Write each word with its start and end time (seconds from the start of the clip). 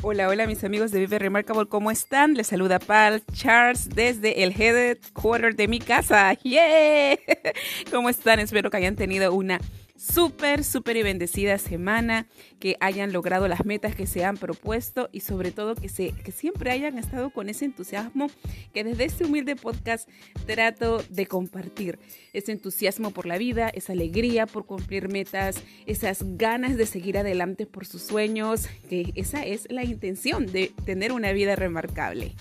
Hola, 0.00 0.28
hola 0.28 0.46
mis 0.46 0.62
amigos 0.62 0.92
de 0.92 1.00
Vive 1.00 1.18
Remarkable, 1.18 1.66
¿cómo 1.66 1.90
están? 1.90 2.34
Les 2.34 2.46
saluda 2.46 2.78
Pal 2.78 3.20
Charles 3.32 3.88
desde 3.88 4.44
el 4.44 4.52
headquarter 4.52 5.56
de 5.56 5.66
mi 5.66 5.80
casa. 5.80 6.34
¡Yeah! 6.44 7.18
¿Cómo 7.90 8.08
están? 8.08 8.38
Espero 8.38 8.70
que 8.70 8.76
hayan 8.76 8.94
tenido 8.94 9.32
una 9.32 9.60
súper, 9.98 10.64
súper 10.64 10.96
y 10.96 11.02
bendecida 11.02 11.58
semana, 11.58 12.26
que 12.60 12.76
hayan 12.80 13.12
logrado 13.12 13.48
las 13.48 13.66
metas 13.66 13.94
que 13.94 14.06
se 14.06 14.24
han 14.24 14.36
propuesto 14.36 15.08
y 15.12 15.20
sobre 15.20 15.50
todo 15.50 15.74
que, 15.74 15.88
se, 15.88 16.12
que 16.12 16.32
siempre 16.32 16.70
hayan 16.70 16.98
estado 16.98 17.30
con 17.30 17.48
ese 17.48 17.64
entusiasmo 17.64 18.28
que 18.72 18.84
desde 18.84 19.04
este 19.04 19.24
humilde 19.24 19.56
podcast 19.56 20.08
trato 20.46 21.02
de 21.10 21.26
compartir. 21.26 21.98
Ese 22.32 22.52
entusiasmo 22.52 23.10
por 23.10 23.26
la 23.26 23.38
vida, 23.38 23.68
esa 23.68 23.92
alegría 23.92 24.46
por 24.46 24.66
cumplir 24.66 25.08
metas, 25.08 25.62
esas 25.86 26.22
ganas 26.36 26.76
de 26.76 26.86
seguir 26.86 27.18
adelante 27.18 27.66
por 27.66 27.84
sus 27.84 28.02
sueños, 28.02 28.68
que 28.88 29.12
esa 29.16 29.44
es 29.44 29.66
la 29.70 29.84
intención 29.84 30.46
de 30.46 30.72
tener 30.84 31.12
una 31.12 31.32
vida 31.32 31.56
remarcable. 31.56 32.34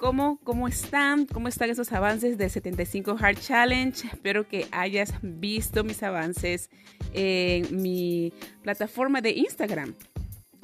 ¿Cómo, 0.00 0.40
¿Cómo 0.44 0.66
están? 0.66 1.26
¿Cómo 1.26 1.46
están 1.48 1.68
esos 1.68 1.92
avances 1.92 2.38
del 2.38 2.48
75 2.48 3.18
Hard 3.20 3.38
Challenge? 3.38 4.08
Espero 4.08 4.48
que 4.48 4.66
hayas 4.70 5.12
visto 5.20 5.84
mis 5.84 6.02
avances 6.02 6.70
en 7.12 7.82
mi 7.82 8.32
plataforma 8.62 9.20
de 9.20 9.32
Instagram. 9.32 9.94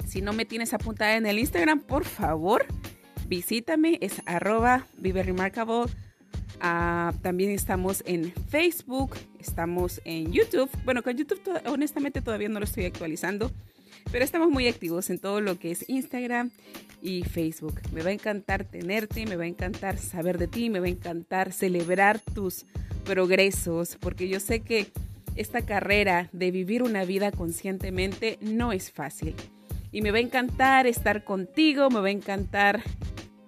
Si 0.07 0.21
no 0.21 0.33
me 0.33 0.45
tienes 0.45 0.73
apuntada 0.73 1.17
en 1.17 1.27
el 1.27 1.37
Instagram, 1.37 1.81
por 1.81 2.03
favor, 2.03 2.65
visítame. 3.27 3.99
Es 4.01 4.23
arroba 4.25 4.87
Vive. 4.97 5.35
Ah, 6.59 7.13
también 7.21 7.51
estamos 7.51 8.01
en 8.07 8.33
Facebook, 8.49 9.17
estamos 9.37 10.01
en 10.03 10.31
YouTube. 10.31 10.71
Bueno, 10.83 11.03
con 11.03 11.15
YouTube 11.15 11.41
honestamente 11.67 12.23
todavía 12.23 12.49
no 12.49 12.57
lo 12.57 12.65
estoy 12.65 12.85
actualizando. 12.85 13.51
Pero 14.11 14.25
estamos 14.25 14.49
muy 14.49 14.67
activos 14.67 15.11
en 15.11 15.19
todo 15.19 15.41
lo 15.41 15.59
que 15.59 15.69
es 15.69 15.87
Instagram 15.87 16.49
y 17.01 17.23
Facebook. 17.23 17.81
Me 17.91 18.01
va 18.01 18.09
a 18.09 18.13
encantar 18.13 18.63
tenerte, 18.63 19.25
me 19.25 19.35
va 19.35 19.43
a 19.43 19.47
encantar 19.47 19.97
saber 19.97 20.37
de 20.37 20.47
ti, 20.47 20.69
me 20.69 20.79
va 20.79 20.87
a 20.87 20.89
encantar 20.89 21.51
celebrar 21.51 22.19
tus 22.19 22.65
progresos, 23.05 23.97
porque 23.99 24.27
yo 24.27 24.39
sé 24.39 24.61
que 24.61 24.87
esta 25.35 25.61
carrera 25.61 26.29
de 26.31 26.51
vivir 26.51 26.83
una 26.83 27.05
vida 27.05 27.31
conscientemente 27.31 28.37
no 28.41 28.71
es 28.71 28.91
fácil. 28.91 29.35
Y 29.91 30.01
me 30.01 30.11
va 30.11 30.17
a 30.17 30.21
encantar 30.21 30.87
estar 30.87 31.23
contigo, 31.23 31.89
me 31.89 32.01
va 32.01 32.07
a 32.07 32.11
encantar 32.11 32.83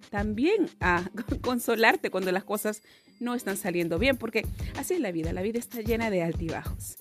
también 0.10 0.70
a 0.80 1.10
consolarte 1.42 2.10
cuando 2.10 2.32
las 2.32 2.44
cosas 2.44 2.82
no 3.20 3.36
están 3.36 3.58
saliendo 3.58 4.00
bien, 4.00 4.18
porque 4.18 4.46
así 4.78 4.94
es 4.94 5.02
la 5.02 5.12
vida, 5.12 5.34
la 5.34 5.42
vida 5.42 5.60
está 5.60 5.82
llena 5.82 6.10
de 6.10 6.24
altibajos. 6.24 6.98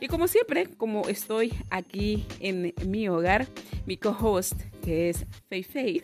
Y 0.00 0.06
como 0.06 0.28
siempre, 0.28 0.66
como 0.76 1.08
estoy 1.08 1.52
aquí 1.70 2.24
en 2.38 2.72
mi 2.86 3.08
hogar, 3.08 3.48
mi 3.84 3.96
co-host, 3.96 4.54
es 4.88 5.26
Fei 5.48 5.62
Fei, 5.62 6.02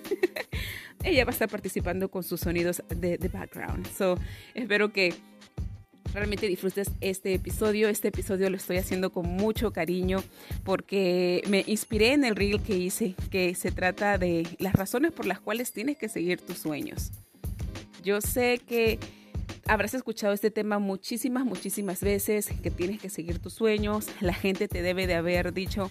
ella 1.04 1.24
va 1.24 1.30
a 1.30 1.32
estar 1.32 1.48
participando 1.48 2.10
con 2.10 2.22
sus 2.22 2.40
sonidos 2.40 2.82
de, 2.88 3.18
de 3.18 3.28
background. 3.28 3.86
So, 3.92 4.18
espero 4.54 4.92
que 4.92 5.14
realmente 6.14 6.46
disfrutes 6.46 6.90
este 7.00 7.34
episodio. 7.34 7.88
Este 7.88 8.08
episodio 8.08 8.48
lo 8.48 8.56
estoy 8.56 8.78
haciendo 8.78 9.10
con 9.10 9.26
mucho 9.26 9.72
cariño 9.72 10.22
porque 10.62 11.42
me 11.48 11.64
inspiré 11.66 12.12
en 12.12 12.24
el 12.24 12.36
reel 12.36 12.62
que 12.62 12.76
hice, 12.76 13.14
que 13.30 13.54
se 13.54 13.72
trata 13.72 14.16
de 14.16 14.46
las 14.58 14.74
razones 14.74 15.12
por 15.12 15.26
las 15.26 15.40
cuales 15.40 15.72
tienes 15.72 15.98
que 15.98 16.08
seguir 16.08 16.40
tus 16.40 16.58
sueños. 16.58 17.10
Yo 18.02 18.20
sé 18.20 18.60
que 18.66 18.98
habrás 19.66 19.94
escuchado 19.94 20.32
este 20.32 20.50
tema 20.50 20.78
muchísimas, 20.78 21.44
muchísimas 21.44 22.00
veces, 22.00 22.48
que 22.62 22.70
tienes 22.70 23.00
que 23.00 23.10
seguir 23.10 23.40
tus 23.40 23.54
sueños. 23.54 24.06
La 24.20 24.34
gente 24.34 24.68
te 24.68 24.82
debe 24.82 25.06
de 25.06 25.14
haber 25.14 25.52
dicho, 25.52 25.90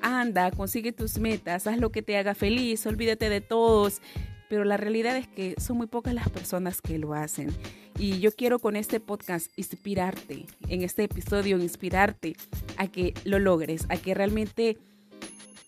anda, 0.00 0.50
consigue 0.50 0.92
tus 0.92 1.18
metas, 1.18 1.66
haz 1.66 1.78
lo 1.78 1.90
que 1.90 2.02
te 2.02 2.16
haga 2.16 2.34
feliz, 2.34 2.86
olvídate 2.86 3.28
de 3.28 3.40
todos. 3.40 4.00
Pero 4.48 4.64
la 4.64 4.78
realidad 4.78 5.16
es 5.16 5.28
que 5.28 5.54
son 5.58 5.76
muy 5.76 5.86
pocas 5.88 6.14
las 6.14 6.30
personas 6.30 6.80
que 6.80 6.98
lo 6.98 7.12
hacen. 7.12 7.50
Y 7.98 8.20
yo 8.20 8.32
quiero 8.32 8.58
con 8.58 8.76
este 8.76 8.98
podcast 8.98 9.50
inspirarte, 9.56 10.46
en 10.68 10.82
este 10.82 11.04
episodio 11.04 11.58
inspirarte 11.58 12.34
a 12.78 12.86
que 12.86 13.12
lo 13.24 13.38
logres, 13.38 13.84
a 13.90 13.96
que 13.96 14.14
realmente 14.14 14.78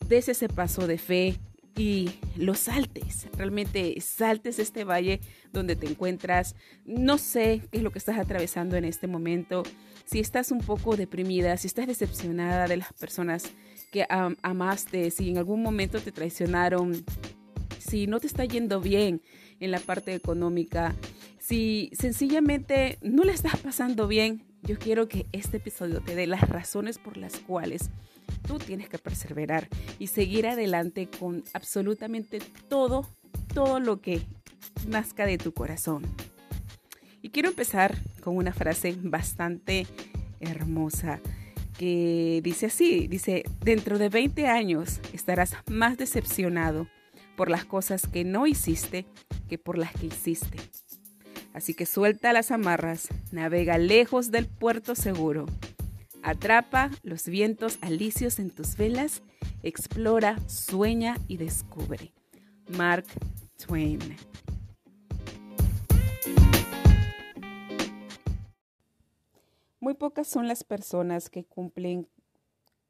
des 0.09 0.29
ese 0.29 0.49
paso 0.49 0.87
de 0.87 0.97
fe, 0.97 1.39
y 1.77 2.11
lo 2.37 2.55
saltes, 2.55 3.29
realmente 3.37 3.99
saltes 4.01 4.59
este 4.59 4.85
valle 4.85 5.21
donde 5.53 5.77
te 5.77 5.87
encuentras. 5.87 6.55
No 6.85 7.17
sé 7.17 7.63
qué 7.71 7.79
es 7.79 7.83
lo 7.83 7.91
que 7.91 7.99
estás 7.99 8.19
atravesando 8.19 8.77
en 8.77 8.85
este 8.85 9.07
momento, 9.07 9.63
si 10.05 10.21
estás 10.21 10.51
un 10.51 10.61
poco 10.61 10.97
deprimida, 10.97 11.57
si 11.57 11.69
estás 11.69 11.87
decepcionada 11.87 12.67
de 12.67 12.77
las 12.77 12.93
personas 12.93 13.45
que 13.91 14.07
amaste, 14.09 15.11
si 15.11 15.31
en 15.31 15.39
algún 15.39 15.63
momento 15.63 16.01
te 16.01 16.13
traicionaron, 16.13 17.05
si 17.79 18.07
no 18.07 18.21
te 18.21 18.27
está 18.27 18.45
yendo 18.45 18.81
bien 18.81 19.23
en 19.59 19.71
la 19.71 19.81
parte 19.81 20.15
económica, 20.15 20.95
si 21.39 21.91
sencillamente 21.93 22.99
no 23.03 23.25
le 23.25 23.33
estás 23.33 23.59
pasando 23.59 24.07
bien, 24.07 24.45
yo 24.63 24.79
quiero 24.79 25.09
que 25.09 25.27
este 25.33 25.57
episodio 25.57 26.01
te 26.01 26.15
dé 26.15 26.27
las 26.27 26.49
razones 26.49 26.99
por 26.99 27.17
las 27.17 27.39
cuales 27.41 27.91
tú 28.47 28.59
tienes 28.59 28.89
que 28.89 28.99
perseverar 28.99 29.69
y 29.99 30.07
seguir 30.07 30.47
adelante 30.47 31.09
con 31.19 31.43
absolutamente 31.53 32.39
todo, 32.69 33.07
todo 33.53 33.81
lo 33.81 34.01
que 34.01 34.23
nazca 34.87 35.27
de 35.27 35.39
tu 35.39 35.53
corazón. 35.53 36.05
Y 37.23 37.31
quiero 37.31 37.49
empezar 37.49 37.97
con 38.23 38.37
una 38.37 38.53
frase 38.53 38.95
bastante 39.03 39.87
hermosa 40.41 41.21
que 41.81 42.41
dice 42.45 42.67
así, 42.67 43.09
dice, 43.09 43.43
dentro 43.65 43.97
de 43.97 44.11
20 44.11 44.47
años 44.47 45.01
estarás 45.15 45.57
más 45.67 45.97
decepcionado 45.97 46.87
por 47.37 47.49
las 47.49 47.65
cosas 47.65 48.07
que 48.07 48.23
no 48.23 48.47
hiciste 48.47 49.07
que 49.49 49.57
por 49.57 49.79
las 49.79 49.93
que 49.93 50.07
hiciste. 50.07 50.59
Así 51.55 51.73
que 51.73 51.87
suelta 51.87 52.35
las 52.35 52.51
amarras, 52.51 53.09
navega 53.33 53.79
lejos 53.79 54.31
del 54.31 54.47
puerto 54.47 54.95
seguro 54.95 55.47
Atrapa 56.23 56.91
los 57.03 57.25
vientos 57.27 57.79
alicios 57.81 58.39
en 58.39 58.51
tus 58.51 58.77
velas, 58.77 59.23
explora, 59.63 60.37
sueña 60.49 61.17
y 61.29 61.39
descubre. 61.39 62.13
Mark 62.77 63.07
Twain. 63.57 63.99
Muy 69.83 69.95
pocas 69.95 70.29
son 70.29 70.47
las 70.47 70.63
personas 70.63 71.31
que 71.31 71.45
cumplen 71.45 72.07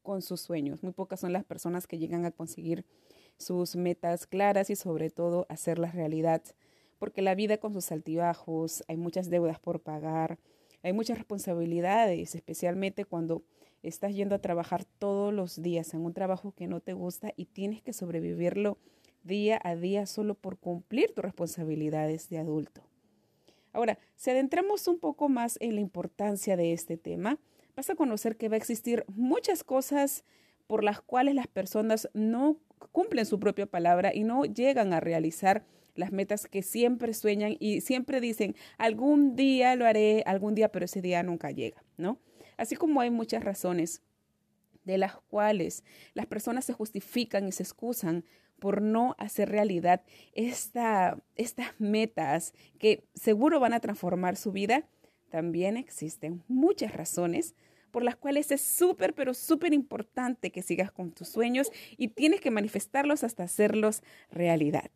con 0.03 0.23
sus 0.23 0.41
sueños, 0.41 0.83
muy 0.83 0.93
pocas 0.93 1.21
son 1.21 1.33
las 1.33 1.45
personas 1.45 1.87
que 1.87 1.99
llegan 1.99 2.25
a 2.25 2.33
conseguir 2.33 2.85
sus 3.39 3.77
metas 3.77 4.27
claras 4.27 4.71
y 4.71 4.77
sobre 4.77 5.09
todo 5.09 5.47
hacerlas 5.49 5.95
realidad, 5.95 6.43
porque 6.99 7.23
la 7.23 7.37
vida 7.37 7.59
con 7.59 7.73
sus 7.73 7.93
altibajos, 7.93 8.83
hay 8.89 8.97
muchas 8.97 9.31
deudas 9.31 9.61
por 9.61 9.81
pagar, 9.81 10.41
hay 10.83 10.93
muchas 10.93 11.17
responsabilidades, 11.17 12.35
especialmente 12.35 13.05
cuando 13.05 13.45
estás 13.85 14.13
yendo 14.13 14.35
a 14.35 14.41
trabajar 14.41 14.85
todos 14.85 15.33
los 15.33 15.63
días 15.63 15.95
en 15.95 16.05
un 16.05 16.13
trabajo 16.13 16.55
que 16.57 16.67
no 16.67 16.81
te 16.81 16.95
gusta 16.95 17.33
y 17.37 17.45
tienes 17.45 17.83
que 17.83 17.93
sobrevivirlo 17.93 18.79
día 19.23 19.61
a 19.63 19.77
día 19.77 20.07
solo 20.07 20.35
por 20.35 20.59
cumplir 20.59 21.15
tus 21.15 21.25
responsabilidades 21.25 22.29
de 22.31 22.39
adulto. 22.39 22.90
Ahora, 23.73 23.99
si 24.17 24.31
adentramos 24.31 24.89
un 24.89 24.99
poco 24.99 25.29
más 25.29 25.57
en 25.61 25.75
la 25.75 25.81
importancia 25.81 26.57
de 26.57 26.73
este 26.73 26.97
tema, 26.97 27.39
vas 27.77 27.91
a 27.91 27.95
conocer 27.95 28.37
que 28.37 28.49
va 28.49 28.55
a 28.55 28.59
existir 28.59 29.05
muchas 29.09 29.65
cosas 29.65 30.25
por 30.67 30.85
las 30.85 31.01
cuales 31.01 31.35
las 31.35 31.47
personas 31.47 32.09
no 32.15 32.57
cumplen 32.93 33.27
su 33.27 33.39
propia 33.41 33.67
palabra 33.67 34.13
y 34.15 34.25
no 34.25 34.45
llegan 34.45 34.93
a 34.93 35.01
realizar 35.01 35.65
las 35.95 36.13
metas 36.13 36.47
que 36.47 36.63
siempre 36.63 37.15
sueñan 37.15 37.57
y 37.59 37.81
siempre 37.81 38.21
dicen, 38.21 38.55
algún 38.79 39.37
día 39.37 39.75
lo 39.77 39.87
haré, 39.87 40.23
algún 40.27 40.55
día, 40.55 40.71
pero 40.71 40.85
ese 40.85 41.03
día 41.03 41.23
nunca 41.23 41.51
llega, 41.51 41.83
¿no? 41.97 42.19
Así 42.57 42.77
como 42.77 43.01
hay 43.01 43.11
muchas 43.11 43.45
razones 43.45 44.03
de 44.85 44.99
las 44.99 45.17
cuales 45.17 45.85
las 46.15 46.27
personas 46.27 46.65
se 46.65 46.73
justifican 46.73 47.49
y 47.49 47.53
se 47.53 47.63
excusan 47.63 48.25
por 48.61 48.83
no 48.83 49.17
hacer 49.19 49.49
realidad 49.49 50.03
esta, 50.35 51.19
estas 51.35 51.81
metas 51.81 52.55
que 52.79 53.03
seguro 53.15 53.59
van 53.59 53.73
a 53.73 53.81
transformar 53.81 54.37
su 54.37 54.53
vida, 54.53 54.85
también 55.31 55.77
existen 55.77 56.43
muchas 56.49 56.93
razones 56.93 57.55
por 57.91 58.05
las 58.05 58.17
cuales 58.17 58.51
es 58.53 58.61
súper, 58.61 59.15
pero 59.15 59.35
súper 59.35 59.73
importante 59.73 60.53
que 60.53 60.63
sigas 60.63 60.93
con 60.93 61.11
tus 61.11 61.29
sueños 61.29 61.71
y 61.97 62.09
tienes 62.09 62.41
que 62.41 62.51
manifestarlos 62.51 63.25
hasta 63.25 63.45
hacerlos 63.45 64.03
realidad. 64.31 64.91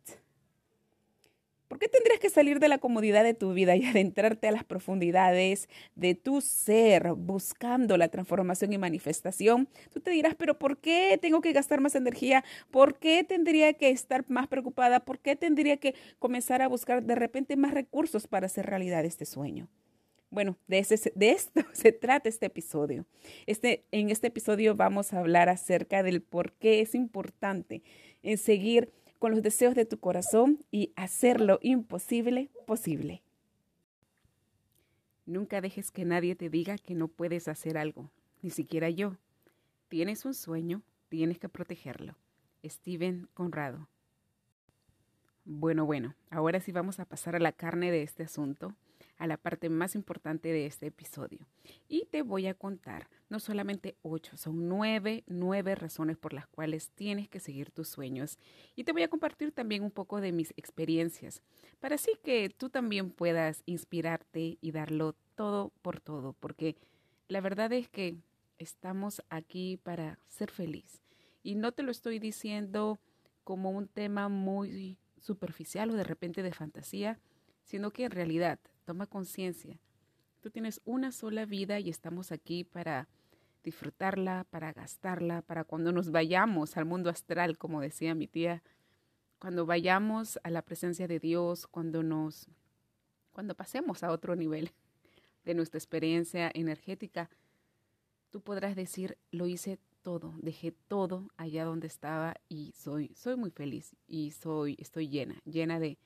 ¿Por 1.75 1.81
qué 1.81 1.89
tendrías 1.89 2.21
que 2.21 2.29
salir 2.29 2.61
de 2.61 2.69
la 2.69 2.77
comodidad 2.77 3.25
de 3.25 3.33
tu 3.33 3.53
vida 3.53 3.75
y 3.75 3.83
adentrarte 3.85 4.47
a 4.47 4.51
las 4.53 4.63
profundidades 4.63 5.67
de 5.95 6.15
tu 6.15 6.39
ser, 6.39 7.11
buscando 7.15 7.97
la 7.97 8.07
transformación 8.07 8.71
y 8.71 8.77
manifestación? 8.77 9.67
Tú 9.91 9.99
te 9.99 10.11
dirás, 10.11 10.35
pero 10.35 10.57
¿por 10.57 10.77
qué 10.77 11.19
tengo 11.21 11.41
que 11.41 11.51
gastar 11.51 11.81
más 11.81 11.95
energía? 11.95 12.45
¿Por 12.71 12.97
qué 12.97 13.25
tendría 13.25 13.73
que 13.73 13.89
estar 13.89 14.23
más 14.29 14.47
preocupada? 14.47 15.01
¿Por 15.01 15.19
qué 15.19 15.35
tendría 15.35 15.75
que 15.75 15.95
comenzar 16.17 16.61
a 16.61 16.69
buscar 16.69 17.03
de 17.03 17.15
repente 17.15 17.57
más 17.57 17.73
recursos 17.73 18.25
para 18.25 18.45
hacer 18.45 18.67
realidad 18.67 19.03
este 19.03 19.25
sueño? 19.25 19.67
Bueno, 20.29 20.57
de, 20.67 20.79
ese, 20.79 21.11
de 21.13 21.31
esto 21.31 21.59
se 21.73 21.91
trata 21.91 22.29
este 22.29 22.45
episodio. 22.45 23.05
Este, 23.47 23.83
en 23.91 24.11
este 24.11 24.27
episodio 24.27 24.75
vamos 24.75 25.11
a 25.11 25.19
hablar 25.19 25.49
acerca 25.49 26.03
del 26.03 26.21
por 26.21 26.53
qué 26.53 26.79
es 26.79 26.95
importante 26.95 27.83
en 28.23 28.37
seguir 28.37 28.93
con 29.25 29.31
los 29.31 29.41
deseos 29.41 29.73
de 29.73 29.85
tu 29.85 29.97
corazón 29.97 30.63
y 30.69 30.93
hacer 30.95 31.41
lo 31.41 31.57
imposible 31.63 32.51
posible. 32.67 33.23
Nunca 35.25 35.61
dejes 35.61 35.89
que 35.89 36.05
nadie 36.05 36.35
te 36.35 36.51
diga 36.51 36.77
que 36.77 36.93
no 36.93 37.07
puedes 37.07 37.47
hacer 37.47 37.75
algo, 37.75 38.11
ni 38.43 38.51
siquiera 38.51 38.87
yo. 38.91 39.17
Tienes 39.87 40.25
un 40.25 40.35
sueño, 40.35 40.83
tienes 41.09 41.39
que 41.39 41.49
protegerlo. 41.49 42.15
Steven 42.63 43.27
Conrado. 43.33 43.89
Bueno, 45.43 45.87
bueno, 45.87 46.13
ahora 46.29 46.59
sí 46.59 46.71
vamos 46.71 46.99
a 46.99 47.05
pasar 47.05 47.35
a 47.35 47.39
la 47.39 47.51
carne 47.51 47.89
de 47.89 48.03
este 48.03 48.21
asunto, 48.21 48.75
a 49.17 49.27
la 49.27 49.37
parte 49.37 49.69
más 49.69 49.95
importante 49.95 50.51
de 50.51 50.65
este 50.65 50.87
episodio. 50.87 51.47
Y 51.87 52.05
te 52.05 52.21
voy 52.21 52.47
a 52.47 52.53
contar 52.53 53.09
no 53.29 53.39
solamente 53.39 53.95
ocho, 54.01 54.37
son 54.37 54.67
nueve, 54.67 55.23
nueve 55.27 55.75
razones 55.75 56.17
por 56.17 56.33
las 56.33 56.47
cuales 56.47 56.89
tienes 56.91 57.27
que 57.29 57.39
seguir 57.39 57.71
tus 57.71 57.87
sueños. 57.87 58.37
Y 58.75 58.83
te 58.83 58.91
voy 58.91 59.03
a 59.03 59.09
compartir 59.09 59.51
también 59.51 59.83
un 59.83 59.91
poco 59.91 60.21
de 60.21 60.31
mis 60.31 60.51
experiencias, 60.57 61.41
para 61.79 61.95
así 61.95 62.11
que 62.23 62.49
tú 62.49 62.69
también 62.69 63.11
puedas 63.11 63.63
inspirarte 63.65 64.57
y 64.61 64.71
darlo 64.71 65.15
todo 65.35 65.71
por 65.81 65.99
todo, 65.99 66.33
porque 66.33 66.75
la 67.27 67.41
verdad 67.41 67.71
es 67.73 67.89
que 67.89 68.17
estamos 68.57 69.21
aquí 69.29 69.77
para 69.77 70.19
ser 70.27 70.51
feliz. 70.51 71.01
Y 71.43 71.55
no 71.55 71.71
te 71.71 71.83
lo 71.83 71.91
estoy 71.91 72.19
diciendo 72.19 72.99
como 73.43 73.69
un 73.69 73.87
tema 73.87 74.29
muy 74.29 74.97
superficial 75.19 75.91
o 75.91 75.93
de 75.93 76.03
repente 76.03 76.43
de 76.43 76.51
fantasía, 76.51 77.19
sino 77.63 77.91
que 77.91 78.05
en 78.05 78.11
realidad 78.11 78.59
toma 78.85 79.07
conciencia. 79.07 79.79
Tú 80.41 80.51
tienes 80.51 80.79
una 80.85 81.11
sola 81.11 81.45
vida 81.45 81.79
y 81.79 81.89
estamos 81.89 82.31
aquí 82.31 82.63
para 82.63 83.09
disfrutarla, 83.63 84.45
para 84.51 84.71
gastarla, 84.71 85.41
para 85.41 85.63
cuando 85.63 85.91
nos 85.91 86.11
vayamos 86.11 86.77
al 86.77 86.85
mundo 86.85 87.09
astral, 87.09 87.57
como 87.57 87.81
decía 87.81 88.13
mi 88.13 88.27
tía, 88.27 88.61
cuando 89.39 89.65
vayamos 89.65 90.39
a 90.43 90.51
la 90.51 90.61
presencia 90.61 91.07
de 91.07 91.19
Dios, 91.19 91.67
cuando 91.67 92.03
nos 92.03 92.47
cuando 93.31 93.53
pasemos 93.53 94.01
a 94.01 94.11
otro 94.11 94.37
nivel 94.37 94.71
de 95.43 95.55
nuestra 95.55 95.77
experiencia 95.77 96.49
energética, 96.53 97.29
tú 98.29 98.39
podrás 98.39 98.77
decir, 98.77 99.17
lo 99.31 99.45
hice 99.47 99.77
todo, 100.03 100.33
dejé 100.37 100.71
todo 100.71 101.27
allá 101.35 101.65
donde 101.65 101.87
estaba 101.87 102.35
y 102.47 102.71
soy, 102.77 103.11
soy 103.13 103.35
muy 103.35 103.51
feliz 103.51 103.95
y 104.07 104.31
soy, 104.31 104.77
estoy 104.79 105.09
llena, 105.09 105.41
llena 105.43 105.79
de, 105.79 105.97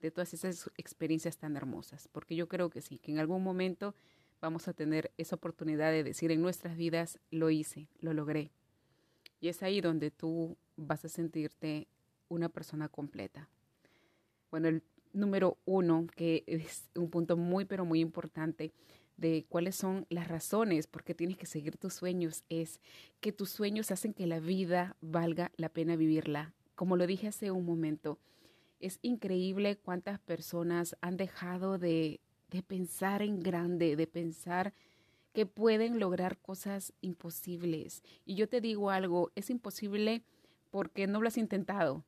de 0.00 0.10
todas 0.10 0.32
esas 0.34 0.70
experiencias 0.76 1.36
tan 1.36 1.56
hermosas, 1.56 2.08
porque 2.12 2.36
yo 2.36 2.48
creo 2.48 2.70
que 2.70 2.80
sí, 2.80 2.98
que 2.98 3.12
en 3.12 3.18
algún 3.18 3.42
momento 3.42 3.94
vamos 4.40 4.68
a 4.68 4.72
tener 4.72 5.12
esa 5.18 5.36
oportunidad 5.36 5.90
de 5.90 6.04
decir 6.04 6.30
en 6.30 6.40
nuestras 6.42 6.76
vidas, 6.76 7.18
lo 7.30 7.50
hice, 7.50 7.88
lo 8.00 8.12
logré. 8.12 8.50
Y 9.40 9.48
es 9.48 9.62
ahí 9.62 9.80
donde 9.80 10.10
tú 10.10 10.56
vas 10.76 11.04
a 11.04 11.08
sentirte 11.08 11.88
una 12.28 12.48
persona 12.48 12.88
completa. 12.88 13.48
Bueno, 14.50 14.68
el 14.68 14.82
número 15.12 15.58
uno, 15.64 16.06
que 16.16 16.44
es 16.46 16.88
un 16.94 17.10
punto 17.10 17.36
muy, 17.36 17.64
pero 17.64 17.84
muy 17.84 18.00
importante, 18.00 18.72
de 19.16 19.44
cuáles 19.48 19.76
son 19.76 20.06
las 20.08 20.28
razones 20.28 20.86
por 20.86 21.04
qué 21.04 21.14
tienes 21.14 21.36
que 21.36 21.44
seguir 21.44 21.76
tus 21.76 21.92
sueños 21.92 22.42
es 22.48 22.80
que 23.20 23.32
tus 23.32 23.50
sueños 23.50 23.90
hacen 23.90 24.14
que 24.14 24.26
la 24.26 24.40
vida 24.40 24.96
valga 25.02 25.52
la 25.56 25.68
pena 25.68 25.94
vivirla. 25.94 26.54
Como 26.74 26.96
lo 26.96 27.06
dije 27.06 27.28
hace 27.28 27.50
un 27.50 27.66
momento, 27.66 28.18
es 28.80 28.98
increíble 29.02 29.76
cuántas 29.76 30.18
personas 30.18 30.96
han 31.00 31.16
dejado 31.16 31.78
de, 31.78 32.20
de 32.50 32.62
pensar 32.62 33.22
en 33.22 33.40
grande, 33.40 33.96
de 33.96 34.06
pensar 34.06 34.74
que 35.32 35.46
pueden 35.46 36.00
lograr 36.00 36.38
cosas 36.38 36.92
imposibles. 37.00 38.02
Y 38.24 38.34
yo 38.34 38.48
te 38.48 38.60
digo 38.60 38.90
algo, 38.90 39.30
es 39.34 39.50
imposible 39.50 40.24
porque 40.70 41.06
no 41.06 41.20
lo 41.20 41.28
has 41.28 41.38
intentado, 41.38 42.04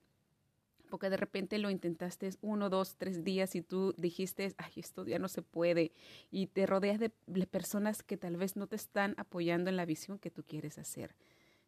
porque 0.91 1.11
de 1.11 1.17
repente 1.17 1.59
lo 1.59 1.71
intentaste 1.71 2.31
uno, 2.43 2.69
dos, 2.69 2.97
tres 2.97 3.25
días 3.25 3.55
y 3.55 3.63
tú 3.63 3.95
dijiste, 3.97 4.55
ay, 4.59 4.73
esto 4.77 5.07
ya 5.07 5.19
no 5.19 5.29
se 5.29 5.43
puede, 5.43 5.93
y 6.31 6.49
te 6.49 6.67
rodeas 6.67 6.99
de, 6.99 7.11
personas 7.47 8.03
que 8.03 8.17
tal 8.17 8.37
vez 8.37 8.57
no 8.57 8.67
te 8.67 8.77
están 8.77 9.15
apoyando 9.17 9.71
en 9.71 9.77
la 9.77 9.87
visión 9.87 10.19
que 10.19 10.31
tú 10.31 10.43
quieres 10.45 10.79
hacer. 10.79 11.15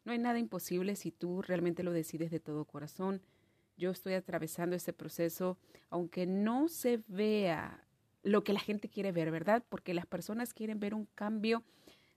No 0.03 0.11
hay 0.11 0.19
nada 0.19 0.37
imposible 0.37 0.95
si 0.95 1.11
tú 1.11 1.41
realmente 1.41 1.83
lo 1.83 1.91
decides 1.91 2.29
de 2.29 2.39
todo 2.39 2.65
corazón. 2.65 3.21
Yo 3.77 3.91
estoy 3.91 4.13
atravesando 4.13 4.75
ese 4.75 4.93
proceso, 4.93 5.57
aunque 5.89 6.25
no 6.25 6.67
se 6.67 7.01
vea 7.07 7.85
lo 8.23 8.43
que 8.43 8.53
la 8.53 8.59
gente 8.59 8.89
quiere 8.89 9.11
ver, 9.11 9.31
¿verdad? 9.31 9.63
Porque 9.69 9.93
las 9.93 10.05
personas 10.05 10.53
quieren 10.53 10.79
ver 10.79 10.93
un 10.93 11.07
cambio 11.15 11.63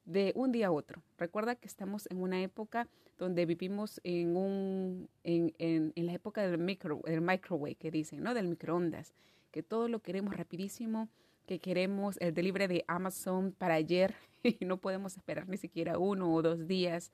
de 0.05 0.33
un 0.35 0.53
día 0.53 0.69
a 0.69 0.71
otro. 0.71 1.03
Recuerda 1.19 1.55
que 1.55 1.69
estamos 1.69 2.09
en 2.11 2.19
una 2.19 2.41
época 2.41 2.89
donde 3.19 3.45
vivimos 3.45 4.01
en, 4.05 4.37
un, 4.37 5.11
en, 5.23 5.53
en, 5.59 5.93
en 5.95 6.07
la 6.07 6.15
época 6.15 6.47
del, 6.47 6.59
micro, 6.59 7.03
del 7.05 7.21
microwave, 7.21 7.75
que 7.75 7.91
dicen, 7.91 8.23
¿no? 8.23 8.33
Del 8.33 8.49
microondas, 8.49 9.13
que 9.51 9.63
todo 9.63 9.89
lo 9.89 10.01
queremos 10.01 10.35
rapidísimo, 10.35 11.11
que 11.47 11.59
queremos 11.59 12.17
el 12.21 12.33
delivery 12.33 12.67
de 12.69 12.85
Amazon 12.89 13.53
para 13.53 13.75
ayer 13.75 14.15
y 14.43 14.65
no 14.65 14.79
podemos 14.79 15.17
esperar 15.17 15.47
ni 15.49 15.59
siquiera 15.59 15.99
uno 15.99 16.33
o 16.33 16.41
dos 16.41 16.67
días. 16.67 17.11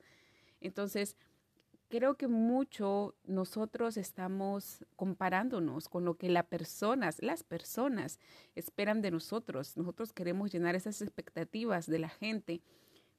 Entonces, 0.61 1.17
creo 1.89 2.15
que 2.15 2.27
mucho 2.27 3.15
nosotros 3.25 3.97
estamos 3.97 4.85
comparándonos 4.95 5.87
con 5.87 6.05
lo 6.05 6.17
que 6.17 6.29
las 6.29 6.45
personas, 6.45 7.21
las 7.21 7.43
personas 7.43 8.19
esperan 8.55 9.01
de 9.01 9.11
nosotros. 9.11 9.77
Nosotros 9.77 10.13
queremos 10.13 10.51
llenar 10.51 10.75
esas 10.75 11.01
expectativas 11.01 11.87
de 11.87 11.99
la 11.99 12.09
gente 12.09 12.61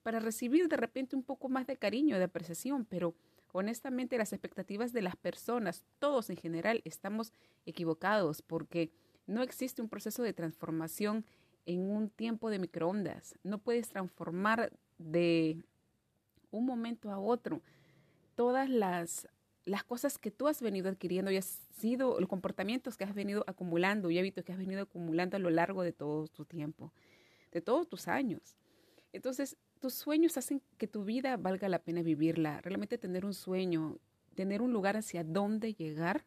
para 0.02 0.20
recibir 0.20 0.68
de 0.68 0.76
repente 0.76 1.16
un 1.16 1.22
poco 1.22 1.48
más 1.48 1.66
de 1.66 1.76
cariño, 1.76 2.18
de 2.18 2.24
apreciación, 2.24 2.84
pero 2.84 3.14
honestamente 3.52 4.18
las 4.18 4.32
expectativas 4.32 4.92
de 4.92 5.02
las 5.02 5.16
personas, 5.16 5.84
todos 5.98 6.30
en 6.30 6.36
general, 6.36 6.82
estamos 6.84 7.32
equivocados 7.64 8.42
porque 8.42 8.90
no 9.26 9.42
existe 9.42 9.82
un 9.82 9.88
proceso 9.88 10.22
de 10.22 10.32
transformación 10.32 11.24
en 11.64 11.90
un 11.90 12.08
tiempo 12.08 12.50
de 12.50 12.58
microondas. 12.58 13.34
No 13.42 13.58
puedes 13.58 13.88
transformar 13.88 14.72
de 14.98 15.64
un 16.50 16.64
momento 16.64 17.10
a 17.10 17.18
otro 17.18 17.60
todas 18.36 18.70
las, 18.70 19.28
las 19.64 19.82
cosas 19.82 20.18
que 20.18 20.30
tú 20.30 20.46
has 20.46 20.62
venido 20.62 20.88
adquiriendo 20.88 21.30
y 21.32 21.36
has 21.36 21.60
sido 21.78 22.20
los 22.20 22.28
comportamientos 22.28 22.96
que 22.96 23.04
has 23.04 23.14
venido 23.14 23.42
acumulando 23.48 24.10
y 24.10 24.18
hábitos 24.18 24.44
que 24.44 24.52
has 24.52 24.58
venido 24.58 24.82
acumulando 24.82 25.36
a 25.36 25.40
lo 25.40 25.50
largo 25.50 25.82
de 25.82 25.92
todo 25.92 26.28
tu 26.28 26.44
tiempo, 26.44 26.92
de 27.50 27.60
todos 27.60 27.88
tus 27.88 28.06
años. 28.06 28.56
Entonces, 29.12 29.56
tus 29.80 29.94
sueños 29.94 30.36
hacen 30.36 30.62
que 30.78 30.86
tu 30.86 31.04
vida 31.04 31.36
valga 31.36 31.68
la 31.68 31.80
pena 31.80 32.02
vivirla. 32.02 32.60
Realmente 32.60 32.98
tener 32.98 33.24
un 33.24 33.34
sueño, 33.34 33.98
tener 34.34 34.62
un 34.62 34.72
lugar 34.72 34.96
hacia 34.96 35.24
dónde 35.24 35.74
llegar, 35.74 36.24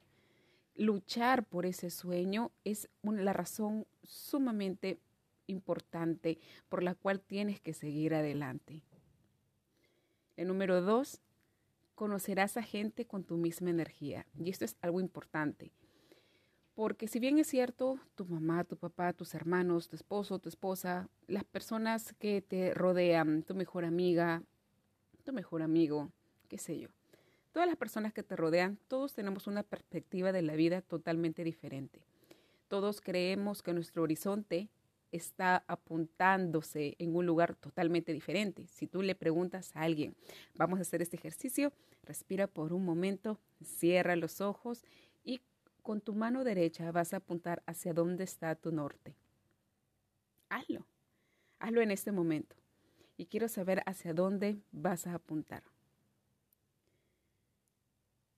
luchar 0.76 1.46
por 1.46 1.66
ese 1.66 1.90
sueño 1.90 2.52
es 2.64 2.90
la 3.04 3.34
razón 3.34 3.86
sumamente 4.04 5.00
importante 5.48 6.40
por 6.70 6.84
la 6.84 6.96
cual 6.96 7.20
tienes 7.20 7.60
que 7.60 7.74
seguir 7.74 8.14
adelante. 8.14 8.82
El 10.38 10.48
número 10.48 10.82
dos, 10.82 11.22
conocerás 12.00 12.56
a 12.56 12.64
gente 12.64 13.06
con 13.06 13.26
tu 13.26 13.36
misma 13.36 13.72
energía. 13.72 14.26
Y 14.40 14.50
esto 14.50 14.64
es 14.64 14.78
algo 14.80 15.02
importante. 15.02 15.74
Porque 16.74 17.10
si 17.10 17.20
bien 17.20 17.38
es 17.40 17.48
cierto, 17.48 18.00
tu 18.16 18.24
mamá, 18.24 18.64
tu 18.64 18.78
papá, 18.78 19.12
tus 19.12 19.36
hermanos, 19.36 19.90
tu 19.90 19.98
esposo, 19.98 20.40
tu 20.40 20.48
esposa, 20.48 21.10
las 21.28 21.44
personas 21.44 22.14
que 22.18 22.42
te 22.42 22.74
rodean, 22.74 23.44
tu 23.44 23.54
mejor 23.54 23.84
amiga, 23.84 24.44
tu 25.26 25.34
mejor 25.34 25.62
amigo, 25.62 26.10
qué 26.48 26.58
sé 26.58 26.80
yo, 26.80 26.88
todas 27.52 27.68
las 27.68 27.76
personas 27.76 28.14
que 28.14 28.24
te 28.24 28.38
rodean, 28.38 28.80
todos 28.88 29.14
tenemos 29.14 29.46
una 29.48 29.64
perspectiva 29.64 30.32
de 30.32 30.42
la 30.42 30.56
vida 30.56 30.82
totalmente 30.82 31.44
diferente. 31.44 32.06
Todos 32.70 33.02
creemos 33.02 33.62
que 33.62 33.74
nuestro 33.74 34.04
horizonte 34.04 34.70
está 35.12 35.64
apuntándose 35.68 36.96
en 37.00 37.16
un 37.16 37.26
lugar 37.26 37.56
totalmente 37.56 38.14
diferente. 38.14 38.68
Si 38.68 38.88
tú 38.88 39.02
le 39.02 39.16
preguntas 39.16 39.76
a 39.76 39.82
alguien, 39.82 40.16
vamos 40.56 40.80
a 40.80 40.84
hacer 40.84 41.02
este 41.02 41.18
ejercicio, 41.18 41.72
respira 42.04 42.48
por 42.48 42.74
un 42.74 42.86
momento, 42.86 43.40
cierra 43.64 44.16
los 44.16 44.42
ojos 44.42 44.84
y 45.24 45.42
con 45.82 46.02
tu 46.02 46.14
mano 46.14 46.44
derecha 46.44 46.92
vas 46.92 47.14
a 47.14 47.18
apuntar 47.18 47.64
hacia 47.66 47.94
dónde 47.94 48.24
está 48.24 48.56
tu 48.56 48.72
norte. 48.72 49.16
Hazlo. 50.50 50.86
Hazlo 51.60 51.82
en 51.82 51.92
este 51.92 52.12
momento. 52.12 52.56
Y 53.18 53.26
quiero 53.26 53.48
saber 53.48 53.84
hacia 53.86 54.14
dónde 54.14 54.62
vas 54.72 55.06
a 55.08 55.16
apuntar. 55.16 55.64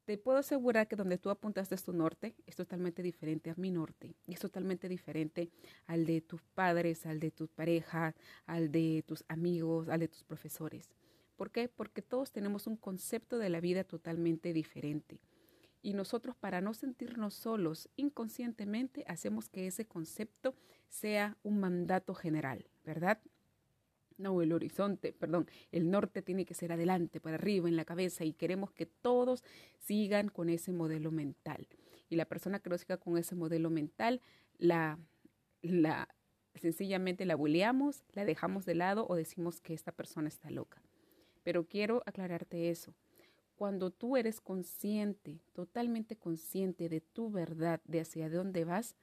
Te 0.05 0.17
puedo 0.17 0.39
asegurar 0.39 0.87
que 0.87 0.95
donde 0.95 1.19
tú 1.19 1.29
apuntaste 1.29 1.75
tu 1.77 1.93
norte 1.93 2.35
es 2.47 2.55
totalmente 2.55 3.03
diferente 3.03 3.51
a 3.51 3.55
mi 3.55 3.69
norte. 3.69 4.15
Y 4.25 4.33
es 4.33 4.39
totalmente 4.39 4.89
diferente 4.89 5.51
al 5.85 6.05
de 6.05 6.21
tus 6.21 6.41
padres, 6.41 7.05
al 7.05 7.19
de 7.19 7.31
tu 7.31 7.47
pareja, 7.47 8.15
al 8.45 8.71
de 8.71 9.03
tus 9.05 9.23
amigos, 9.27 9.89
al 9.89 9.99
de 9.99 10.07
tus 10.07 10.23
profesores. 10.23 10.89
¿Por 11.35 11.51
qué? 11.51 11.69
Porque 11.69 12.01
todos 12.01 12.31
tenemos 12.31 12.67
un 12.67 12.77
concepto 12.77 13.37
de 13.37 13.49
la 13.49 13.61
vida 13.61 13.83
totalmente 13.83 14.53
diferente. 14.53 15.19
Y 15.83 15.93
nosotros 15.93 16.35
para 16.35 16.61
no 16.61 16.73
sentirnos 16.73 17.33
solos 17.33 17.89
inconscientemente 17.95 19.03
hacemos 19.07 19.49
que 19.49 19.67
ese 19.67 19.85
concepto 19.85 20.55
sea 20.89 21.37
un 21.41 21.59
mandato 21.59 22.13
general, 22.13 22.67
¿verdad? 22.83 23.19
No, 24.21 24.43
el 24.43 24.53
horizonte, 24.53 25.13
perdón, 25.13 25.47
el 25.71 25.89
norte 25.89 26.21
tiene 26.21 26.45
que 26.45 26.53
ser 26.53 26.71
adelante, 26.71 27.19
para 27.19 27.37
arriba, 27.37 27.67
en 27.67 27.75
la 27.75 27.85
cabeza, 27.85 28.23
y 28.23 28.33
queremos 28.33 28.71
que 28.71 28.85
todos 28.85 29.43
sigan 29.79 30.29
con 30.29 30.49
ese 30.49 30.71
modelo 30.71 31.11
mental. 31.11 31.67
Y 32.07 32.17
la 32.17 32.25
persona 32.25 32.59
que 32.59 32.69
no 32.69 32.77
siga 32.77 32.97
con 32.97 33.17
ese 33.17 33.33
modelo 33.33 33.71
mental, 33.71 34.21
la, 34.59 34.99
la, 35.63 36.07
sencillamente 36.53 37.25
la 37.25 37.35
buleamos, 37.35 38.03
la 38.13 38.23
dejamos 38.23 38.63
de 38.65 38.75
lado 38.75 39.07
o 39.09 39.15
decimos 39.15 39.59
que 39.59 39.73
esta 39.73 39.91
persona 39.91 40.27
está 40.27 40.51
loca. 40.51 40.83
Pero 41.41 41.65
quiero 41.65 42.03
aclararte 42.05 42.69
eso. 42.69 42.93
Cuando 43.55 43.89
tú 43.89 44.17
eres 44.17 44.39
consciente, 44.39 45.39
totalmente 45.53 46.15
consciente 46.15 46.89
de 46.89 47.01
tu 47.01 47.31
verdad, 47.31 47.81
de 47.85 48.01
hacia 48.01 48.29
dónde 48.29 48.65
vas, 48.65 48.95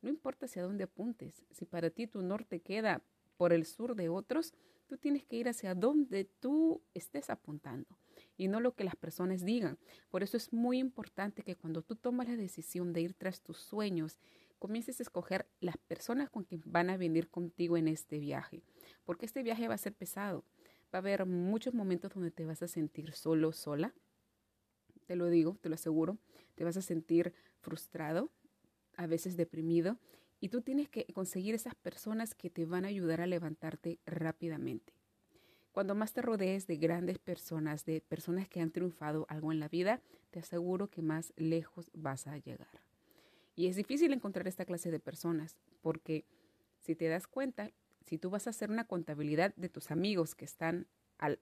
no 0.00 0.08
importa 0.08 0.46
hacia 0.46 0.62
dónde 0.62 0.84
apuntes, 0.84 1.44
si 1.50 1.66
para 1.66 1.90
ti 1.90 2.06
tu 2.06 2.22
norte 2.22 2.60
queda 2.60 3.02
por 3.36 3.52
el 3.52 3.66
sur 3.66 3.94
de 3.94 4.08
otros, 4.08 4.54
tú 4.86 4.96
tienes 4.96 5.24
que 5.24 5.36
ir 5.36 5.48
hacia 5.48 5.74
donde 5.74 6.24
tú 6.24 6.82
estés 6.94 7.30
apuntando 7.30 7.98
y 8.36 8.48
no 8.48 8.60
lo 8.60 8.74
que 8.74 8.84
las 8.84 8.96
personas 8.96 9.44
digan. 9.44 9.78
Por 10.10 10.22
eso 10.22 10.36
es 10.36 10.52
muy 10.52 10.78
importante 10.78 11.42
que 11.42 11.56
cuando 11.56 11.82
tú 11.82 11.96
tomas 11.96 12.28
la 12.28 12.36
decisión 12.36 12.92
de 12.92 13.02
ir 13.02 13.14
tras 13.14 13.40
tus 13.40 13.58
sueños, 13.58 14.18
comiences 14.58 15.00
a 15.00 15.02
escoger 15.02 15.46
las 15.60 15.76
personas 15.76 16.30
con 16.30 16.44
quien 16.44 16.62
van 16.66 16.90
a 16.90 16.96
venir 16.96 17.28
contigo 17.28 17.76
en 17.76 17.88
este 17.88 18.18
viaje, 18.18 18.62
porque 19.04 19.26
este 19.26 19.42
viaje 19.42 19.66
va 19.66 19.74
a 19.74 19.78
ser 19.78 19.92
pesado. 19.94 20.44
Va 20.94 20.98
a 20.98 21.02
haber 21.02 21.24
muchos 21.24 21.72
momentos 21.72 22.12
donde 22.12 22.30
te 22.30 22.44
vas 22.44 22.62
a 22.62 22.68
sentir 22.68 23.12
solo, 23.12 23.52
sola. 23.52 23.94
Te 25.06 25.16
lo 25.16 25.30
digo, 25.30 25.56
te 25.60 25.70
lo 25.70 25.74
aseguro. 25.74 26.18
Te 26.54 26.64
vas 26.64 26.76
a 26.76 26.82
sentir 26.82 27.32
frustrado, 27.60 28.30
a 28.96 29.06
veces 29.06 29.36
deprimido 29.36 29.98
y 30.42 30.48
tú 30.48 30.60
tienes 30.60 30.88
que 30.88 31.06
conseguir 31.14 31.54
esas 31.54 31.76
personas 31.76 32.34
que 32.34 32.50
te 32.50 32.66
van 32.66 32.84
a 32.84 32.88
ayudar 32.88 33.20
a 33.20 33.28
levantarte 33.28 34.00
rápidamente. 34.06 34.92
Cuando 35.70 35.94
más 35.94 36.12
te 36.12 36.20
rodees 36.20 36.66
de 36.66 36.78
grandes 36.78 37.20
personas, 37.20 37.84
de 37.84 38.00
personas 38.00 38.48
que 38.48 38.60
han 38.60 38.72
triunfado 38.72 39.24
algo 39.28 39.52
en 39.52 39.60
la 39.60 39.68
vida, 39.68 40.02
te 40.32 40.40
aseguro 40.40 40.90
que 40.90 41.00
más 41.00 41.32
lejos 41.36 41.92
vas 41.94 42.26
a 42.26 42.38
llegar. 42.38 42.82
Y 43.54 43.68
es 43.68 43.76
difícil 43.76 44.12
encontrar 44.12 44.48
esta 44.48 44.64
clase 44.64 44.90
de 44.90 44.98
personas 44.98 45.56
porque 45.80 46.24
si 46.80 46.96
te 46.96 47.06
das 47.06 47.28
cuenta, 47.28 47.70
si 48.04 48.18
tú 48.18 48.28
vas 48.28 48.48
a 48.48 48.50
hacer 48.50 48.68
una 48.68 48.88
contabilidad 48.88 49.54
de 49.54 49.68
tus 49.68 49.92
amigos 49.92 50.34
que 50.34 50.44
están 50.44 50.88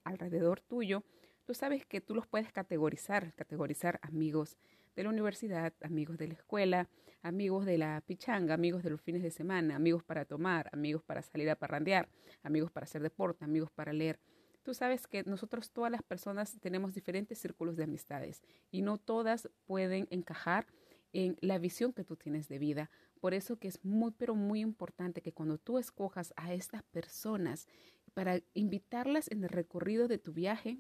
alrededor 0.05 0.61
tuyo, 0.61 1.05
tú 1.47 1.55
sabes 1.55 1.87
que 1.87 2.03
tú 2.03 2.15
los 2.15 2.27
puedes 2.27 2.53
categorizar, 2.53 3.33
categorizar 3.33 3.99
amigos 4.03 4.59
de 4.97 5.03
la 5.05 5.11
universidad, 5.11 5.73
amigos 5.83 6.19
de 6.19 6.29
la 6.29 6.35
escuela, 6.35 6.89
amigos 7.23 7.67
de 7.67 7.79
la 7.79 8.03
pichanga, 8.07 8.55
amigos 8.55 8.83
de 8.83 8.91
los 8.91 9.01
fines 9.01 9.23
de 9.23 9.31
semana, 9.31 9.77
amigos 9.77 10.03
para 10.03 10.25
tomar, 10.25 10.69
amigos 10.73 11.03
para 11.03 11.23
salir 11.23 11.51
a 11.51 11.57
parrandear, 11.57 12.09
amigos 12.43 12.71
para 12.71 12.85
hacer 12.85 13.03
deporte, 13.03 13.45
amigos 13.45 13.71
para 13.71 13.93
leer. 13.93 14.19
Tú 14.63 14.75
sabes 14.75 15.07
que 15.07 15.23
nosotros 15.25 15.71
todas 15.71 15.91
las 15.91 16.03
personas 16.03 16.59
tenemos 16.61 16.95
diferentes 16.95 17.39
círculos 17.39 17.77
de 17.77 17.85
amistades 17.85 18.43
y 18.71 18.83
no 18.83 18.99
todas 18.99 19.49
pueden 19.65 20.07
encajar 20.11 20.67
en 21.13 21.37
la 21.41 21.59
visión 21.59 21.93
que 21.93 22.05
tú 22.05 22.17
tienes 22.17 22.49
de 22.49 22.59
vida. 22.59 22.91
Por 23.21 23.35
eso 23.35 23.59
que 23.59 23.69
es 23.69 23.85
muy, 23.85 24.13
pero 24.13 24.35
muy 24.35 24.61
importante 24.61 25.23
que 25.23 25.33
cuando 25.33 25.59
tú 25.59 25.79
escojas 25.79 26.33
a 26.37 26.53
estas 26.53 26.83
personas 26.85 27.69
para 28.15 28.41
invitarlas 28.55 29.31
en 29.31 29.43
el 29.45 29.49
recorrido 29.49 30.09
de 30.09 30.19
tu 30.19 30.33
viaje, 30.33 30.79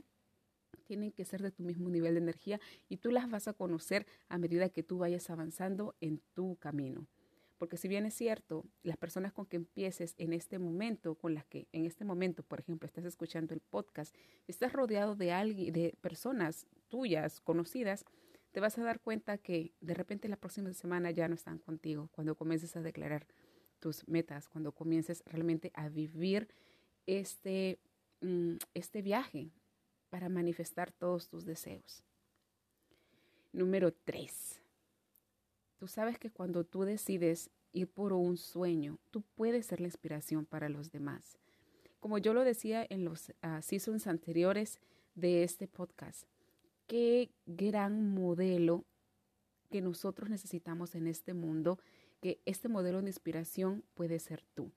tienen 0.91 1.13
que 1.13 1.25
ser 1.25 1.41
de 1.41 1.53
tu 1.53 1.63
mismo 1.63 1.89
nivel 1.89 2.15
de 2.15 2.21
energía 2.21 2.61
y 2.89 2.97
tú 2.97 3.13
las 3.13 3.31
vas 3.31 3.47
a 3.47 3.53
conocer 3.53 4.09
a 4.29 4.39
medida 4.39 4.71
que 4.71 4.83
tú 4.83 4.99
vayas 4.99 5.31
avanzando 5.31 5.95
en 6.01 6.21
tu 6.35 6.57
camino. 6.57 7.07
Porque 7.59 7.77
si 7.77 7.87
bien 7.87 8.07
es 8.07 8.15
cierto, 8.15 8.65
las 8.83 8.97
personas 8.97 9.33
con 9.33 9.47
que 9.47 9.55
empieces 9.55 10.17
en 10.19 10.33
este 10.33 10.59
momento, 10.59 11.15
con 11.15 11.33
las 11.33 11.45
que 11.45 11.69
en 11.71 11.85
este 11.85 12.05
momento, 12.05 12.43
por 12.43 12.59
ejemplo, 12.59 12.89
estás 12.89 13.05
escuchando 13.05 13.55
el 13.55 13.61
podcast, 13.61 14.13
estás 14.49 14.73
rodeado 14.73 15.15
de 15.15 15.31
alguien, 15.31 15.73
de 15.73 15.95
personas 16.01 16.67
tuyas, 16.89 17.41
conocidas, 17.41 18.05
te 18.51 18.59
vas 18.59 18.77
a 18.77 18.83
dar 18.83 18.99
cuenta 18.99 19.39
que 19.39 19.73
de 19.81 19.95
repente 19.95 20.27
la 20.29 20.39
próxima 20.39 20.73
semana 20.73 21.13
ya 21.13 21.29
no 21.29 21.37
están 21.37 21.59
contigo. 21.59 22.09
Cuando 22.11 22.35
comiences 22.35 22.75
a 22.75 22.81
declarar 22.81 23.29
tus 23.79 24.09
metas, 24.09 24.49
cuando 24.49 24.73
comiences 24.73 25.23
realmente 25.25 25.71
a 25.75 25.89
vivir 25.89 26.49
este, 27.07 27.79
mm, 28.23 28.57
este 28.75 29.03
viaje, 29.03 29.53
para 30.11 30.29
manifestar 30.29 30.93
todos 30.93 31.29
tus 31.29 31.45
deseos. 31.45 32.03
Número 33.53 33.93
tres. 33.93 34.61
Tú 35.79 35.89
sabes 35.89 36.19
que 36.19 36.31
cuando 36.31 36.65
tú 36.65 36.83
decides 36.83 37.51
ir 37.73 37.89
por 37.89 38.13
un 38.13 38.37
sueño, 38.37 38.99
tú 39.11 39.23
puedes 39.35 39.67
ser 39.67 39.81
la 39.81 39.87
inspiración 39.87 40.45
para 40.45 40.69
los 40.69 40.91
demás. 40.91 41.39
Como 42.01 42.19
yo 42.19 42.35
lo 42.35 42.45
decía 42.45 42.87
en 42.89 43.05
los 43.05 43.31
uh, 43.31 43.63
seasons 43.63 44.07
anteriores 44.07 44.79
de 45.15 45.43
este 45.43 45.69
podcast, 45.69 46.25
qué 46.87 47.31
gran 47.47 48.13
modelo 48.13 48.85
que 49.71 49.81
nosotros 49.81 50.29
necesitamos 50.29 50.95
en 50.95 51.07
este 51.07 51.35
mundo, 51.35 51.79
que 52.21 52.41
este 52.45 52.69
modelo 52.69 53.01
de 53.01 53.09
inspiración 53.09 53.85
puede 53.95 54.19
ser 54.19 54.45
tú. 54.55 54.73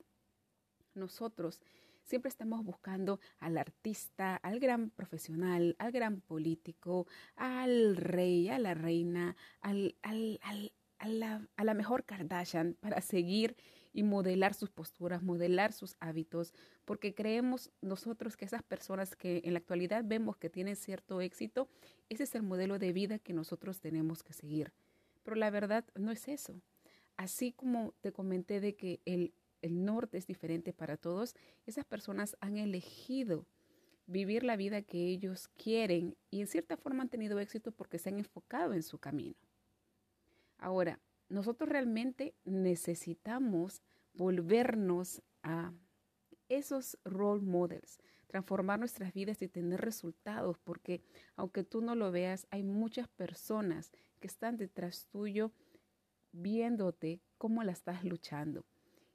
Nosotros 0.94 1.62
Siempre 2.04 2.30
estamos 2.30 2.64
buscando 2.64 3.20
al 3.40 3.58
artista, 3.58 4.36
al 4.38 4.60
gran 4.60 4.90
profesional, 4.90 5.76
al 5.80 5.92
gran 5.92 6.22
político, 6.22 7.08
al 7.36 7.96
rey, 7.96 8.50
a 8.50 8.60
la 8.60 8.74
reina, 8.74 9.36
al, 9.62 9.96
al, 10.02 10.40
al 10.44 10.74
a 11.04 11.08
la, 11.10 11.48
a 11.58 11.66
la, 11.66 11.74
mejor 11.74 12.06
Kardashian 12.06 12.78
para 12.80 13.02
seguir 13.02 13.58
y 13.92 14.04
modelar 14.04 14.54
sus 14.54 14.70
posturas, 14.70 15.22
modelar 15.22 15.74
sus 15.74 15.98
hábitos, 16.00 16.54
porque 16.86 17.14
creemos 17.14 17.72
nosotros 17.82 18.38
que 18.38 18.46
esas 18.46 18.64
personas 18.64 19.16
que 19.18 19.42
en 19.44 19.54
la 19.54 19.60
actualidad 19.60 20.04
vemos 20.06 20.38
que 20.38 20.50
tienen 20.50 20.78
cierto 20.78 21.20
éxito, 21.20 21.68
ese 22.08 22.24
es 22.24 22.36
el 22.36 22.44
modelo 22.44 22.80
de 22.80 22.94
vida 22.94 23.20
que 23.20 23.34
nosotros 23.34 23.82
tenemos 23.82 24.24
que 24.24 24.32
seguir. 24.32 24.72
Pero 25.24 25.36
la 25.36 25.50
verdad 25.50 25.84
no 25.96 26.12
es 26.12 26.28
eso. 26.30 26.62
Así 27.18 27.52
como 27.52 27.94
te 28.02 28.14
comenté 28.14 28.62
de 28.62 28.76
que 28.76 29.02
el 29.06 29.34
el 29.64 29.84
norte 29.84 30.18
es 30.18 30.28
diferente 30.28 30.74
para 30.74 30.98
todos, 30.98 31.36
esas 31.66 31.86
personas 31.86 32.38
han 32.42 32.58
elegido 32.58 33.48
vivir 34.06 34.44
la 34.44 34.58
vida 34.58 34.82
que 34.82 35.08
ellos 35.08 35.48
quieren 35.48 36.16
y 36.30 36.42
en 36.42 36.48
cierta 36.48 36.78
forma 36.78 37.04
han 37.04 37.10
tenido 37.10 37.40
éxito 37.40 37.72
porque 37.72 37.98
se 37.98 38.10
han 38.10 38.20
enfocado 38.20 38.74
en 38.74 38.84
su 38.84 39.00
camino. 39.00 39.36
Ahora, 40.58 41.00
nosotros 41.30 41.70
realmente 41.70 42.36
necesitamos 42.44 43.82
volvernos 44.14 45.24
a 45.42 45.74
esos 46.50 46.98
role 47.06 47.42
models, 47.42 48.00
transformar 48.28 48.80
nuestras 48.80 49.14
vidas 49.14 49.42
y 49.42 49.48
tener 49.48 49.82
resultados, 49.82 50.58
porque 50.60 51.02
aunque 51.36 51.64
tú 51.64 51.82
no 51.82 51.96
lo 51.96 52.12
veas, 52.12 52.48
hay 52.52 52.64
muchas 52.64 53.08
personas 53.08 53.92
que 54.20 54.28
están 54.28 54.58
detrás 54.58 55.08
tuyo 55.08 55.52
viéndote 56.32 57.22
cómo 57.38 57.64
la 57.64 57.72
estás 57.72 58.04
luchando. 58.04 58.66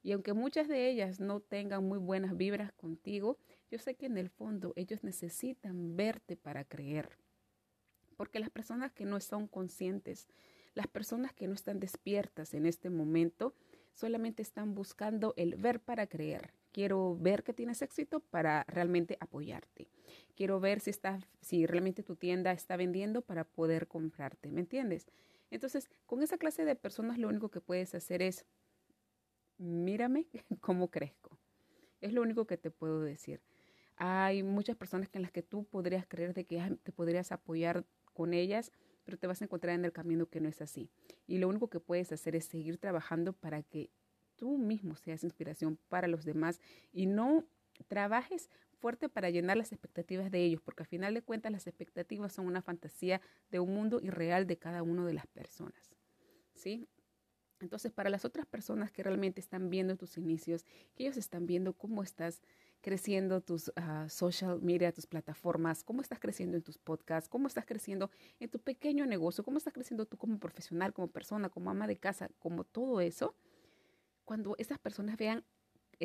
Y 0.01 0.13
aunque 0.13 0.33
muchas 0.33 0.67
de 0.67 0.89
ellas 0.89 1.19
no 1.19 1.39
tengan 1.41 1.83
muy 1.83 1.99
buenas 1.99 2.37
vibras 2.37 2.71
contigo, 2.73 3.37
yo 3.69 3.79
sé 3.79 3.95
que 3.95 4.05
en 4.05 4.17
el 4.17 4.29
fondo 4.29 4.73
ellos 4.75 5.03
necesitan 5.03 5.95
verte 5.95 6.35
para 6.37 6.63
creer. 6.63 7.17
Porque 8.15 8.39
las 8.39 8.49
personas 8.49 8.91
que 8.91 9.05
no 9.05 9.19
son 9.19 9.47
conscientes, 9.47 10.27
las 10.73 10.87
personas 10.87 11.33
que 11.33 11.47
no 11.47 11.53
están 11.53 11.79
despiertas 11.79 12.53
en 12.53 12.65
este 12.65 12.89
momento, 12.89 13.53
solamente 13.93 14.41
están 14.41 14.75
buscando 14.75 15.33
el 15.37 15.55
ver 15.55 15.81
para 15.81 16.07
creer. 16.07 16.53
Quiero 16.71 17.17
ver 17.17 17.43
que 17.43 17.53
tienes 17.53 17.81
éxito 17.81 18.19
para 18.19 18.63
realmente 18.67 19.17
apoyarte. 19.19 19.89
Quiero 20.35 20.59
ver 20.59 20.79
si, 20.79 20.91
está, 20.91 21.19
si 21.41 21.65
realmente 21.65 22.03
tu 22.03 22.15
tienda 22.15 22.51
está 22.51 22.77
vendiendo 22.77 23.21
para 23.21 23.43
poder 23.43 23.87
comprarte. 23.87 24.51
¿Me 24.51 24.61
entiendes? 24.61 25.07
Entonces, 25.51 25.89
con 26.05 26.21
esa 26.21 26.37
clase 26.37 26.63
de 26.63 26.75
personas 26.75 27.17
lo 27.17 27.27
único 27.27 27.49
que 27.49 27.61
puedes 27.61 27.95
hacer 27.95 28.21
es 28.21 28.45
mírame 29.59 30.27
cómo 30.61 30.89
crezco. 30.89 31.37
Es 32.01 32.13
lo 32.13 32.21
único 32.21 32.47
que 32.47 32.57
te 32.57 32.71
puedo 32.71 33.01
decir. 33.01 33.41
Hay 33.97 34.43
muchas 34.43 34.77
personas 34.77 35.09
en 35.13 35.21
las 35.21 35.31
que 35.31 35.43
tú 35.43 35.65
podrías 35.65 36.07
creer 36.07 36.33
de 36.33 36.45
que 36.45 36.77
te 36.83 36.91
podrías 36.91 37.31
apoyar 37.31 37.85
con 38.13 38.33
ellas, 38.33 38.71
pero 39.03 39.17
te 39.17 39.27
vas 39.27 39.41
a 39.41 39.45
encontrar 39.45 39.75
en 39.75 39.85
el 39.85 39.91
camino 39.91 40.27
que 40.27 40.39
no 40.39 40.47
es 40.47 40.61
así. 40.61 40.89
Y 41.27 41.37
lo 41.37 41.49
único 41.49 41.69
que 41.69 41.79
puedes 41.79 42.11
hacer 42.11 42.35
es 42.35 42.45
seguir 42.45 42.77
trabajando 42.77 43.33
para 43.33 43.61
que 43.61 43.91
tú 44.37 44.57
mismo 44.57 44.95
seas 44.95 45.23
inspiración 45.25 45.77
para 45.89 46.07
los 46.07 46.23
demás 46.23 46.61
y 46.93 47.07
no 47.07 47.45
trabajes 47.87 48.49
fuerte 48.79 49.09
para 49.09 49.29
llenar 49.29 49.57
las 49.57 49.73
expectativas 49.73 50.31
de 50.31 50.43
ellos, 50.43 50.61
porque 50.61 50.83
al 50.83 50.87
final 50.87 51.13
de 51.13 51.21
cuentas 51.21 51.51
las 51.51 51.67
expectativas 51.67 52.31
son 52.31 52.45
una 52.45 52.61
fantasía 52.61 53.21
de 53.51 53.59
un 53.59 53.73
mundo 53.73 53.99
irreal 54.01 54.47
de 54.47 54.57
cada 54.57 54.81
una 54.81 55.05
de 55.05 55.13
las 55.13 55.27
personas. 55.27 55.95
¿Sí? 56.53 56.87
Entonces, 57.61 57.91
para 57.91 58.09
las 58.09 58.25
otras 58.25 58.45
personas 58.45 58.91
que 58.91 59.03
realmente 59.03 59.39
están 59.39 59.69
viendo 59.69 59.95
tus 59.97 60.17
inicios, 60.17 60.65
que 60.95 61.03
ellos 61.03 61.17
están 61.17 61.45
viendo 61.45 61.73
cómo 61.73 62.03
estás 62.03 62.41
creciendo 62.81 63.41
tus 63.41 63.71
ah, 63.75 64.07
social 64.09 64.61
media, 64.61 64.91
tus 64.91 65.05
plataformas, 65.05 65.83
cómo 65.83 66.01
estás 66.01 66.19
creciendo 66.19 66.57
en 66.57 66.63
tus 66.63 66.77
podcasts, 66.77 67.29
cómo 67.29 67.47
estás 67.47 67.65
creciendo 67.65 68.09
en 68.39 68.49
tu 68.49 68.59
pequeño 68.59 69.05
negocio, 69.05 69.43
cómo 69.43 69.57
estás 69.57 69.73
creciendo 69.73 70.05
tú 70.05 70.17
como 70.17 70.39
profesional, 70.39 70.93
como 70.93 71.07
persona, 71.07 71.49
como 71.49 71.69
ama 71.69 71.87
de 71.87 71.97
casa, 71.97 72.29
como 72.39 72.63
todo 72.63 73.01
eso, 73.01 73.35
cuando 74.23 74.55
esas 74.57 74.79
personas 74.79 75.17
vean 75.17 75.43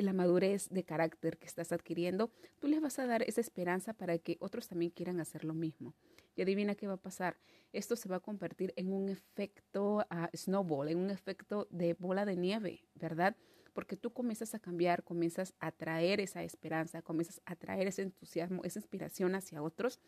la 0.03 0.13
madurez 0.13 0.69
de 0.71 0.85
carácter 0.85 1.39
que 1.39 1.47
estás 1.47 1.73
adquiriendo, 1.73 2.31
tú 2.59 2.69
les 2.69 2.81
vas 2.81 2.99
a 2.99 3.07
dar 3.07 3.23
esa 3.23 3.41
esperanza 3.41 3.93
para 3.95 4.19
que 4.19 4.37
otros 4.41 4.69
también 4.69 4.91
quieran 4.91 5.21
hacer 5.21 5.45
lo 5.45 5.55
mismo. 5.55 5.95
Y 6.37 6.43
adivina 6.43 6.75
qué 6.75 6.87
va 6.87 6.95
a 6.95 6.99
pasar. 6.99 7.37
Esto 7.73 7.97
se 7.97 8.09
va 8.09 8.17
a 8.17 8.21
convertir 8.21 8.73
en 8.77 8.93
un 8.93 9.09
efecto 9.09 9.99
uh, 9.99 10.37
snowball, 10.37 10.89
en 10.89 10.99
un 10.99 11.11
efecto 11.11 11.67
de 11.71 11.95
bola 11.95 12.25
de 12.25 12.37
nieve, 12.37 12.85
¿verdad? 12.95 13.37
Porque 13.73 13.97
tú 13.97 14.13
comienzas 14.13 14.55
a 14.55 14.59
cambiar, 14.59 15.03
comienzas 15.03 15.55
a 15.59 15.73
traer 15.73 16.21
esa 16.21 16.43
esperanza, 16.45 17.03
comienzas 17.03 17.41
a 17.45 17.57
traer 17.57 17.89
ese 17.89 18.03
entusiasmo, 18.03 18.63
esa 18.65 18.79
inspiración 18.79 19.35
hacia 19.35 19.63
otros. 19.63 20.01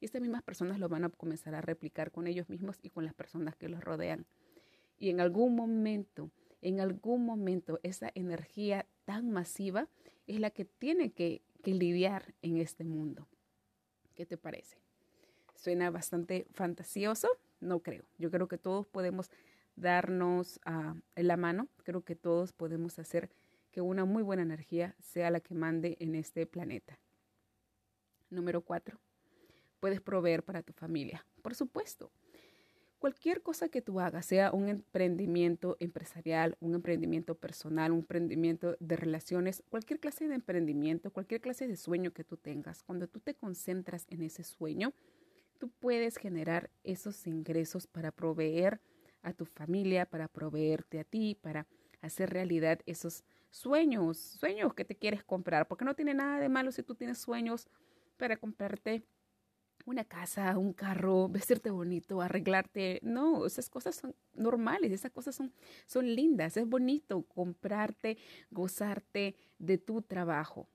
Y 0.00 0.04
estas 0.06 0.20
mismas 0.20 0.42
personas 0.42 0.78
lo 0.78 0.88
van 0.88 1.04
a 1.04 1.08
comenzar 1.08 1.54
a 1.54 1.62
replicar 1.62 2.10
con 2.10 2.26
ellos 2.26 2.48
mismos 2.50 2.78
y 2.82 2.90
con 2.90 3.04
las 3.04 3.14
personas 3.14 3.56
que 3.56 3.68
los 3.68 3.82
rodean. 3.82 4.26
Y 4.98 5.10
en 5.10 5.20
algún 5.20 5.54
momento, 5.54 6.30
en 6.60 6.80
algún 6.80 7.24
momento, 7.24 7.80
esa 7.82 8.10
energía 8.14 8.86
tan 9.04 9.30
masiva 9.30 9.88
es 10.26 10.40
la 10.40 10.50
que 10.50 10.64
tiene 10.64 11.12
que, 11.12 11.42
que 11.62 11.74
lidiar 11.74 12.34
en 12.42 12.56
este 12.58 12.84
mundo. 12.84 13.28
¿Qué 14.14 14.26
te 14.26 14.36
parece? 14.36 14.78
Suena 15.56 15.90
bastante 15.90 16.46
fantasioso, 16.52 17.28
no 17.60 17.80
creo. 17.80 18.04
Yo 18.18 18.30
creo 18.30 18.48
que 18.48 18.58
todos 18.58 18.86
podemos 18.86 19.30
darnos 19.76 20.60
uh, 20.66 21.00
la 21.16 21.36
mano, 21.36 21.68
creo 21.82 22.02
que 22.02 22.14
todos 22.14 22.52
podemos 22.52 22.98
hacer 22.98 23.30
que 23.70 23.80
una 23.80 24.04
muy 24.04 24.22
buena 24.22 24.42
energía 24.42 24.94
sea 25.00 25.30
la 25.30 25.40
que 25.40 25.54
mande 25.54 25.96
en 25.98 26.14
este 26.14 26.46
planeta. 26.46 26.98
Número 28.30 28.60
cuatro, 28.60 29.00
puedes 29.80 30.00
proveer 30.00 30.44
para 30.44 30.62
tu 30.62 30.72
familia. 30.72 31.26
Por 31.42 31.54
supuesto, 31.54 32.12
cualquier 33.04 33.42
cosa 33.42 33.68
que 33.68 33.82
tú 33.82 34.00
hagas, 34.00 34.24
sea 34.24 34.50
un 34.50 34.70
emprendimiento 34.70 35.76
empresarial, 35.78 36.56
un 36.60 36.74
emprendimiento 36.74 37.34
personal, 37.34 37.92
un 37.92 37.98
emprendimiento 37.98 38.78
de 38.80 38.96
relaciones, 38.96 39.62
cualquier 39.68 40.00
clase 40.00 40.26
de 40.26 40.36
emprendimiento, 40.36 41.10
cualquier 41.10 41.42
clase 41.42 41.68
de 41.68 41.76
sueño 41.76 42.14
que 42.14 42.24
tú 42.24 42.38
tengas, 42.38 42.82
cuando 42.82 43.06
tú 43.06 43.20
te 43.20 43.34
concentras 43.34 44.06
en 44.08 44.22
ese 44.22 44.42
sueño, 44.42 44.94
tú 45.58 45.68
puedes 45.68 46.16
generar 46.16 46.70
esos 46.82 47.26
ingresos 47.26 47.86
para 47.86 48.10
proveer 48.10 48.80
a 49.20 49.34
tu 49.34 49.44
familia, 49.44 50.06
para 50.06 50.26
proveerte 50.26 50.98
a 50.98 51.04
ti, 51.04 51.36
para 51.38 51.66
hacer 52.00 52.30
realidad 52.30 52.80
esos 52.86 53.22
sueños, 53.50 54.16
sueños 54.16 54.72
que 54.72 54.86
te 54.86 54.96
quieres 54.96 55.22
comprar, 55.22 55.68
porque 55.68 55.84
no 55.84 55.94
tiene 55.94 56.14
nada 56.14 56.40
de 56.40 56.48
malo 56.48 56.72
si 56.72 56.82
tú 56.82 56.94
tienes 56.94 57.18
sueños 57.18 57.68
para 58.16 58.38
comprarte 58.38 59.04
una 59.84 60.04
casa, 60.04 60.56
un 60.58 60.72
carro, 60.72 61.28
vestirte 61.28 61.70
bonito, 61.70 62.20
arreglarte. 62.20 63.00
No, 63.02 63.46
esas 63.46 63.68
cosas 63.68 63.96
son 63.96 64.14
normales, 64.34 64.92
esas 64.92 65.10
cosas 65.10 65.34
son, 65.34 65.52
son 65.86 66.14
lindas, 66.14 66.56
es 66.56 66.66
bonito 66.66 67.22
comprarte, 67.22 68.18
gozarte 68.50 69.36
de 69.58 69.78
tu 69.78 70.02
trabajo. 70.02 70.68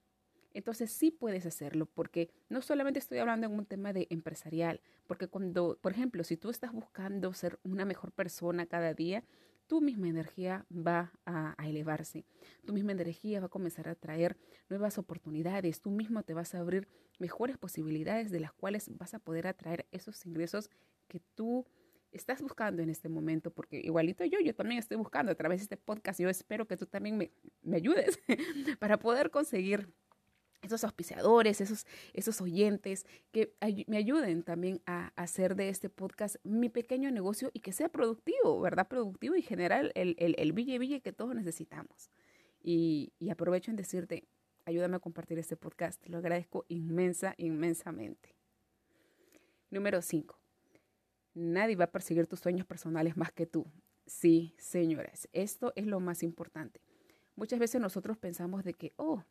Entonces 0.54 0.92
sí 0.92 1.12
puedes 1.12 1.46
hacerlo 1.46 1.86
porque 1.86 2.32
no 2.50 2.62
solamente 2.62 3.00
estoy 3.00 3.20
hablando 3.20 3.48
en 3.48 3.54
un 3.54 3.66
tema 3.66 3.94
de 3.94 4.08
empresarial, 4.10 4.82
porque 5.08 5.28
cuando, 5.28 5.78
por 5.82 5.92
ejemplo, 5.92 6.24
si 6.24 6.38
tú 6.38 6.50
estás 6.50 6.72
buscando 6.72 7.34
ser 7.34 7.60
una 7.64 7.86
mejor 7.86 8.12
persona 8.12 8.66
cada 8.66 8.94
día, 8.94 9.24
tu 9.70 9.82
misma 9.82 10.08
energía 10.08 10.66
va 10.72 11.14
a, 11.28 11.56
elevarse, 11.64 12.26
tu 12.66 12.74
misma 12.74 12.92
energía 12.92 13.40
va 13.40 13.46
a 13.46 13.50
comenzar 13.50 13.88
a 13.88 13.94
traer 13.94 14.36
nuevas 14.68 14.98
oportunidades, 14.98 15.80
tú 15.80 15.92
mismo 15.92 16.24
te 16.24 16.34
vas 16.34 16.56
a 16.56 16.60
abrir 16.60 16.88
mejores 17.20 17.56
posibilidades 17.60 18.32
de 18.32 18.40
las 18.40 18.52
cuales 18.52 18.90
vas 18.98 19.14
a 19.14 19.20
poder 19.20 19.46
atraer 19.46 19.86
esos 19.92 20.26
ingresos 20.26 20.72
que 21.08 21.22
tú 21.36 21.68
estás 22.12 22.42
buscando 22.42 22.82
en 22.82 22.90
este 22.90 23.10
momento, 23.10 23.52
porque 23.52 23.80
igualito 23.80 24.26
yo, 24.26 24.40
yo 24.40 24.56
también 24.56 24.80
estoy 24.80 24.98
buscando 24.98 25.32
a 25.32 25.36
través 25.36 25.60
de 25.60 25.64
este 25.66 25.78
podcast, 25.78 26.20
yo 26.20 26.30
espero 26.30 26.68
que 26.68 26.76
tú 26.76 26.88
también 26.88 27.16
me, 27.16 27.32
me 27.62 27.78
ayudes 27.78 28.20
para 28.80 28.98
poder 28.98 29.30
conseguir 29.30 29.94
esos 30.62 30.84
auspiciadores, 30.84 31.62
esos, 31.62 31.86
esos 32.14 32.42
oyentes 32.42 33.06
que 33.32 33.54
me 33.88 33.98
ayuden 33.98 34.44
también 34.44 34.82
a 34.86 35.14
hacer 35.16 35.56
de 35.56 35.70
este 35.70 35.90
podcast 35.90 36.36
mi 36.44 36.70
pequeño 36.70 37.12
negocio 37.12 37.50
y 37.54 37.60
que 37.60 37.72
sea 37.72 37.90
productivo, 37.90 38.60
¿verdad? 38.60 38.88
Productivo 38.88 39.36
y 39.36 39.42
generar 39.42 39.92
el, 39.96 40.16
el, 40.18 40.36
el 40.38 40.52
bille 40.54 41.02
que 41.02 41.14
todos 41.14 41.36
necesitamos. 41.36 42.10
Y, 42.62 43.14
y 43.20 43.30
aprovecho 43.30 43.72
en 43.72 43.78
decirte, 43.78 44.28
ayúdame 44.66 44.98
a 44.98 45.00
compartir 45.00 45.40
este 45.40 45.56
podcast, 45.56 46.02
te 46.02 46.10
lo 46.10 46.18
agradezco 46.18 46.66
inmensa, 46.68 47.34
inmensamente. 47.38 48.36
Número 49.70 50.02
5. 50.02 50.38
Nadie 51.36 51.76
va 51.76 51.86
a 51.86 51.92
perseguir 51.92 52.28
tus 52.28 52.40
sueños 52.40 52.66
personales 52.66 53.16
más 53.16 53.32
que 53.32 53.46
tú. 53.46 53.66
Sí, 54.06 54.56
señoras, 54.58 55.30
esto 55.32 55.72
es 55.76 55.86
lo 55.86 56.00
más 56.00 56.24
importante. 56.24 56.82
Muchas 57.36 57.60
veces 57.60 57.80
nosotros 57.80 58.18
pensamos 58.18 58.64
de 58.64 58.74
que, 58.74 58.94
oh, 58.98 59.24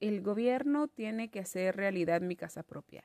el 0.00 0.22
gobierno 0.22 0.88
tiene 0.88 1.30
que 1.30 1.40
hacer 1.40 1.76
realidad 1.76 2.20
mi 2.20 2.36
casa 2.36 2.62
propia. 2.62 3.04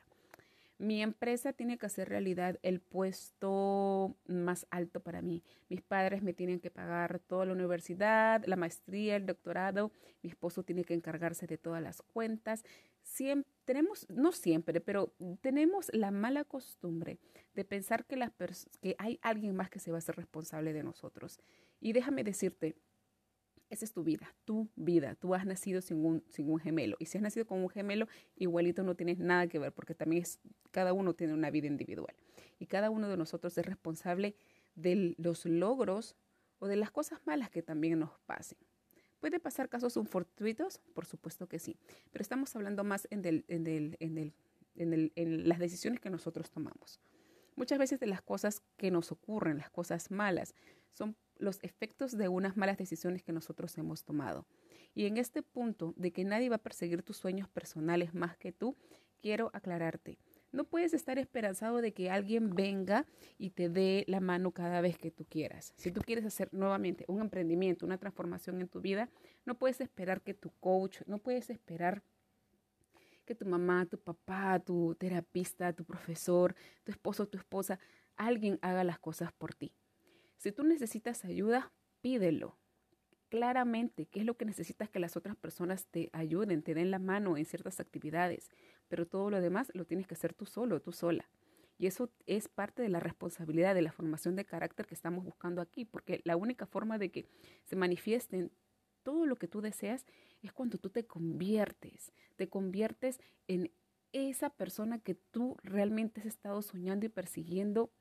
Mi 0.80 1.02
empresa 1.02 1.52
tiene 1.52 1.76
que 1.76 1.84
hacer 1.84 2.08
realidad 2.08 2.58
el 2.62 2.80
puesto 2.80 4.16
más 4.26 4.66
alto 4.70 5.00
para 5.00 5.20
mí. 5.20 5.42
Mis 5.68 5.82
padres 5.82 6.22
me 6.22 6.32
tienen 6.32 6.58
que 6.58 6.70
pagar 6.70 7.18
toda 7.18 7.44
la 7.44 7.52
universidad, 7.52 8.42
la 8.46 8.56
maestría, 8.56 9.16
el 9.16 9.26
doctorado. 9.26 9.92
Mi 10.22 10.30
esposo 10.30 10.62
tiene 10.62 10.84
que 10.84 10.94
encargarse 10.94 11.46
de 11.46 11.58
todas 11.58 11.82
las 11.82 12.00
cuentas. 12.00 12.64
Siempre, 13.02 13.52
tenemos, 13.66 14.08
no 14.08 14.32
siempre, 14.32 14.80
pero 14.80 15.12
tenemos 15.42 15.90
la 15.92 16.10
mala 16.10 16.44
costumbre 16.44 17.18
de 17.54 17.64
pensar 17.66 18.06
que, 18.06 18.18
que 18.80 18.96
hay 18.96 19.18
alguien 19.20 19.54
más 19.54 19.68
que 19.68 19.80
se 19.80 19.90
va 19.90 19.98
a 19.98 20.00
hacer 20.00 20.16
responsable 20.16 20.72
de 20.72 20.82
nosotros. 20.82 21.40
Y 21.78 21.92
déjame 21.92 22.24
decirte, 22.24 22.74
esa 23.70 23.84
es 23.84 23.92
tu 23.92 24.02
vida, 24.02 24.34
tu 24.44 24.68
vida. 24.74 25.14
Tú 25.14 25.34
has 25.34 25.46
nacido 25.46 25.80
sin 25.80 26.04
un, 26.04 26.24
sin 26.28 26.50
un 26.50 26.58
gemelo. 26.58 26.96
Y 26.98 27.06
si 27.06 27.18
has 27.18 27.22
nacido 27.22 27.46
con 27.46 27.60
un 27.62 27.68
gemelo, 27.70 28.08
igualito 28.36 28.82
no 28.82 28.96
tienes 28.96 29.18
nada 29.18 29.46
que 29.46 29.60
ver, 29.60 29.72
porque 29.72 29.94
también 29.94 30.22
es, 30.22 30.40
cada 30.72 30.92
uno 30.92 31.14
tiene 31.14 31.34
una 31.34 31.50
vida 31.50 31.68
individual. 31.68 32.14
Y 32.58 32.66
cada 32.66 32.90
uno 32.90 33.08
de 33.08 33.16
nosotros 33.16 33.56
es 33.56 33.64
responsable 33.64 34.34
de 34.74 35.14
los 35.18 35.46
logros 35.46 36.16
o 36.58 36.66
de 36.66 36.76
las 36.76 36.90
cosas 36.90 37.20
malas 37.26 37.48
que 37.48 37.62
también 37.62 38.00
nos 38.00 38.18
pasen. 38.26 38.58
¿Puede 39.20 39.38
pasar 39.38 39.68
casos 39.68 39.98
fortuitos? 40.08 40.80
Por 40.92 41.06
supuesto 41.06 41.46
que 41.46 41.58
sí. 41.58 41.76
Pero 42.10 42.22
estamos 42.22 42.54
hablando 42.56 42.82
más 42.82 43.06
en, 43.10 43.22
del, 43.22 43.44
en, 43.48 43.62
del, 43.62 43.96
en, 44.00 44.14
del, 44.14 44.34
en, 44.74 45.12
en 45.14 45.48
las 45.48 45.60
decisiones 45.60 46.00
que 46.00 46.10
nosotros 46.10 46.50
tomamos. 46.50 47.00
Muchas 47.54 47.78
veces 47.78 48.00
de 48.00 48.06
las 48.06 48.22
cosas 48.22 48.62
que 48.76 48.90
nos 48.90 49.12
ocurren, 49.12 49.58
las 49.58 49.70
cosas 49.70 50.10
malas, 50.10 50.54
son 50.92 51.14
los 51.40 51.58
efectos 51.62 52.16
de 52.16 52.28
unas 52.28 52.56
malas 52.56 52.78
decisiones 52.78 53.22
que 53.22 53.32
nosotros 53.32 53.76
hemos 53.78 54.04
tomado. 54.04 54.46
Y 54.94 55.06
en 55.06 55.16
este 55.16 55.42
punto 55.42 55.94
de 55.96 56.12
que 56.12 56.24
nadie 56.24 56.48
va 56.48 56.56
a 56.56 56.62
perseguir 56.62 57.02
tus 57.02 57.16
sueños 57.16 57.48
personales 57.48 58.14
más 58.14 58.36
que 58.36 58.52
tú, 58.52 58.76
quiero 59.20 59.50
aclararte. 59.52 60.18
No 60.52 60.64
puedes 60.64 60.94
estar 60.94 61.18
esperanzado 61.18 61.80
de 61.80 61.92
que 61.92 62.10
alguien 62.10 62.54
venga 62.54 63.06
y 63.38 63.50
te 63.50 63.68
dé 63.68 64.04
la 64.08 64.20
mano 64.20 64.50
cada 64.50 64.80
vez 64.80 64.98
que 64.98 65.10
tú 65.10 65.24
quieras. 65.24 65.72
Si 65.76 65.92
tú 65.92 66.00
quieres 66.00 66.24
hacer 66.24 66.48
nuevamente 66.52 67.04
un 67.06 67.20
emprendimiento, 67.20 67.86
una 67.86 67.98
transformación 67.98 68.60
en 68.60 68.68
tu 68.68 68.80
vida, 68.80 69.08
no 69.44 69.56
puedes 69.56 69.80
esperar 69.80 70.22
que 70.22 70.34
tu 70.34 70.50
coach, 70.58 71.02
no 71.06 71.18
puedes 71.18 71.50
esperar 71.50 72.02
que 73.24 73.36
tu 73.36 73.46
mamá, 73.46 73.86
tu 73.86 73.96
papá, 73.96 74.58
tu 74.58 74.96
terapista, 74.96 75.72
tu 75.72 75.84
profesor, 75.84 76.56
tu 76.82 76.90
esposo, 76.90 77.28
tu 77.28 77.38
esposa, 77.38 77.78
alguien 78.16 78.58
haga 78.60 78.82
las 78.82 78.98
cosas 78.98 79.32
por 79.32 79.54
ti. 79.54 79.72
Si 80.40 80.52
tú 80.52 80.64
necesitas 80.64 81.26
ayuda, 81.26 81.70
pídelo. 82.00 82.56
Claramente, 83.28 84.06
¿qué 84.06 84.20
es 84.20 84.24
lo 84.24 84.38
que 84.38 84.46
necesitas 84.46 84.88
que 84.88 84.98
las 84.98 85.14
otras 85.18 85.36
personas 85.36 85.84
te 85.84 86.08
ayuden, 86.14 86.62
te 86.62 86.72
den 86.72 86.90
la 86.90 86.98
mano 86.98 87.36
en 87.36 87.44
ciertas 87.44 87.78
actividades? 87.78 88.48
Pero 88.88 89.06
todo 89.06 89.28
lo 89.28 89.42
demás 89.42 89.70
lo 89.74 89.84
tienes 89.84 90.06
que 90.06 90.14
hacer 90.14 90.32
tú 90.32 90.46
solo, 90.46 90.80
tú 90.80 90.92
sola. 90.92 91.28
Y 91.76 91.88
eso 91.88 92.10
es 92.24 92.48
parte 92.48 92.80
de 92.80 92.88
la 92.88 93.00
responsabilidad 93.00 93.74
de 93.74 93.82
la 93.82 93.92
formación 93.92 94.34
de 94.34 94.46
carácter 94.46 94.86
que 94.86 94.94
estamos 94.94 95.26
buscando 95.26 95.60
aquí, 95.60 95.84
porque 95.84 96.22
la 96.24 96.38
única 96.38 96.64
forma 96.64 96.96
de 96.96 97.10
que 97.10 97.26
se 97.66 97.76
manifiesten 97.76 98.50
todo 99.02 99.26
lo 99.26 99.36
que 99.36 99.46
tú 99.46 99.60
deseas 99.60 100.06
es 100.40 100.54
cuando 100.54 100.78
tú 100.78 100.88
te 100.88 101.04
conviertes, 101.04 102.14
te 102.36 102.48
conviertes 102.48 103.20
en 103.46 103.70
esa 104.12 104.48
persona 104.48 105.00
que 105.00 105.16
tú 105.16 105.58
realmente 105.62 106.22
has 106.22 106.26
estado 106.26 106.62
soñando 106.62 107.04
y 107.04 107.10
persiguiendo 107.10 107.92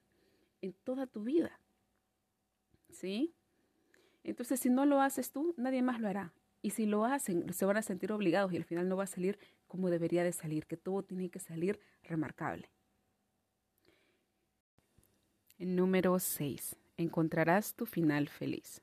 en 0.62 0.72
toda 0.72 1.06
tu 1.06 1.24
vida. 1.24 1.60
¿Sí? 2.90 3.34
Entonces, 4.24 4.60
si 4.60 4.70
no 4.70 4.86
lo 4.86 5.02
haces 5.02 5.32
tú, 5.32 5.54
nadie 5.58 5.82
más 5.82 6.00
lo 6.00 6.08
hará. 6.08 6.34
Y 6.62 6.72
si 6.72 6.86
lo 6.86 7.06
hacen, 7.06 7.54
se 7.54 7.66
van 7.66 7.78
a 7.78 7.82
sentir 7.82 8.12
obligados 8.12 8.52
y 8.52 8.58
al 8.58 8.66
final 8.66 8.90
no 8.90 8.98
va 8.98 9.06
a 9.06 9.08
salir 9.08 9.40
como 9.68 9.90
debería 9.90 10.24
de 10.24 10.34
salir, 10.34 10.66
que 10.66 10.78
todo 10.78 11.04
tiene 11.04 11.30
que 11.30 11.40
salir 11.40 11.80
remarcable. 12.04 12.70
Número 15.58 16.20
6. 16.20 16.76
Encontrarás 16.98 17.76
tu 17.76 17.86
final 17.86 18.28
feliz. 18.28 18.82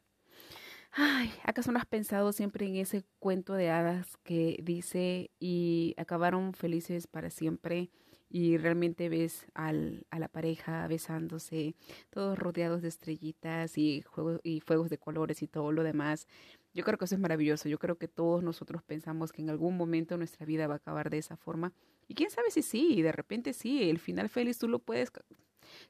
Ay, 0.93 1.31
¿acaso 1.43 1.73
no 1.73 1.79
has 1.79 1.87
pensado 1.87 2.33
siempre 2.33 2.67
en 2.67 2.77
ese 2.77 3.05
cuento 3.19 3.53
de 3.53 3.69
hadas 3.69 4.17
que 4.23 4.59
dice 4.63 5.31
y 5.39 5.95
acabaron 5.99 6.55
felices 6.55 7.07
para 7.07 7.29
siempre? 7.29 7.91
Y 8.29 8.57
realmente 8.57 9.09
ves 9.09 9.47
al, 9.55 10.07
a 10.11 10.19
la 10.19 10.29
pareja 10.29 10.87
besándose, 10.89 11.75
todos 12.11 12.39
rodeados 12.39 12.83
de 12.83 12.89
estrellitas 12.89 13.79
y, 13.79 14.03
juegos, 14.03 14.41
y 14.43 14.61
fuegos 14.61 14.91
de 14.91 14.99
colores 14.99 15.43
y 15.43 15.47
todo 15.47 15.73
lo 15.73 15.83
demás. 15.83 16.27
Yo 16.75 16.85
creo 16.85 16.99
que 16.99 17.07
eso 17.07 17.15
es 17.15 17.21
maravilloso. 17.21 17.69
Yo 17.69 17.79
creo 17.79 17.97
que 17.97 18.09
todos 18.09 18.43
nosotros 18.43 18.83
pensamos 18.83 19.33
que 19.33 19.43
en 19.43 19.51
algún 19.51 19.77
momento 19.77 20.17
nuestra 20.17 20.45
vida 20.45 20.67
va 20.67 20.75
a 20.75 20.79
acabar 20.79 21.09
de 21.09 21.19
esa 21.19 21.37
forma. 21.37 21.73
Y 22.09 22.15
quién 22.15 22.31
sabe 22.31 22.51
si 22.51 22.63
sí, 22.63 23.01
de 23.03 23.13
repente 23.13 23.53
sí, 23.53 23.89
el 23.89 23.99
final 23.99 24.29
feliz 24.29 24.59
tú 24.59 24.69
lo 24.69 24.79
puedes 24.81 25.11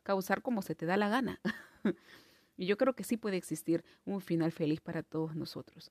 causar 0.02 0.42
como 0.42 0.62
se 0.62 0.74
te 0.74 0.86
da 0.86 0.96
la 0.96 1.08
gana. 1.08 1.40
y 2.56 2.66
yo 2.66 2.76
creo 2.76 2.94
que 2.94 3.04
sí 3.04 3.16
puede 3.16 3.36
existir 3.36 3.84
un 4.04 4.20
final 4.20 4.52
feliz 4.52 4.80
para 4.80 5.02
todos 5.02 5.34
nosotros. 5.34 5.90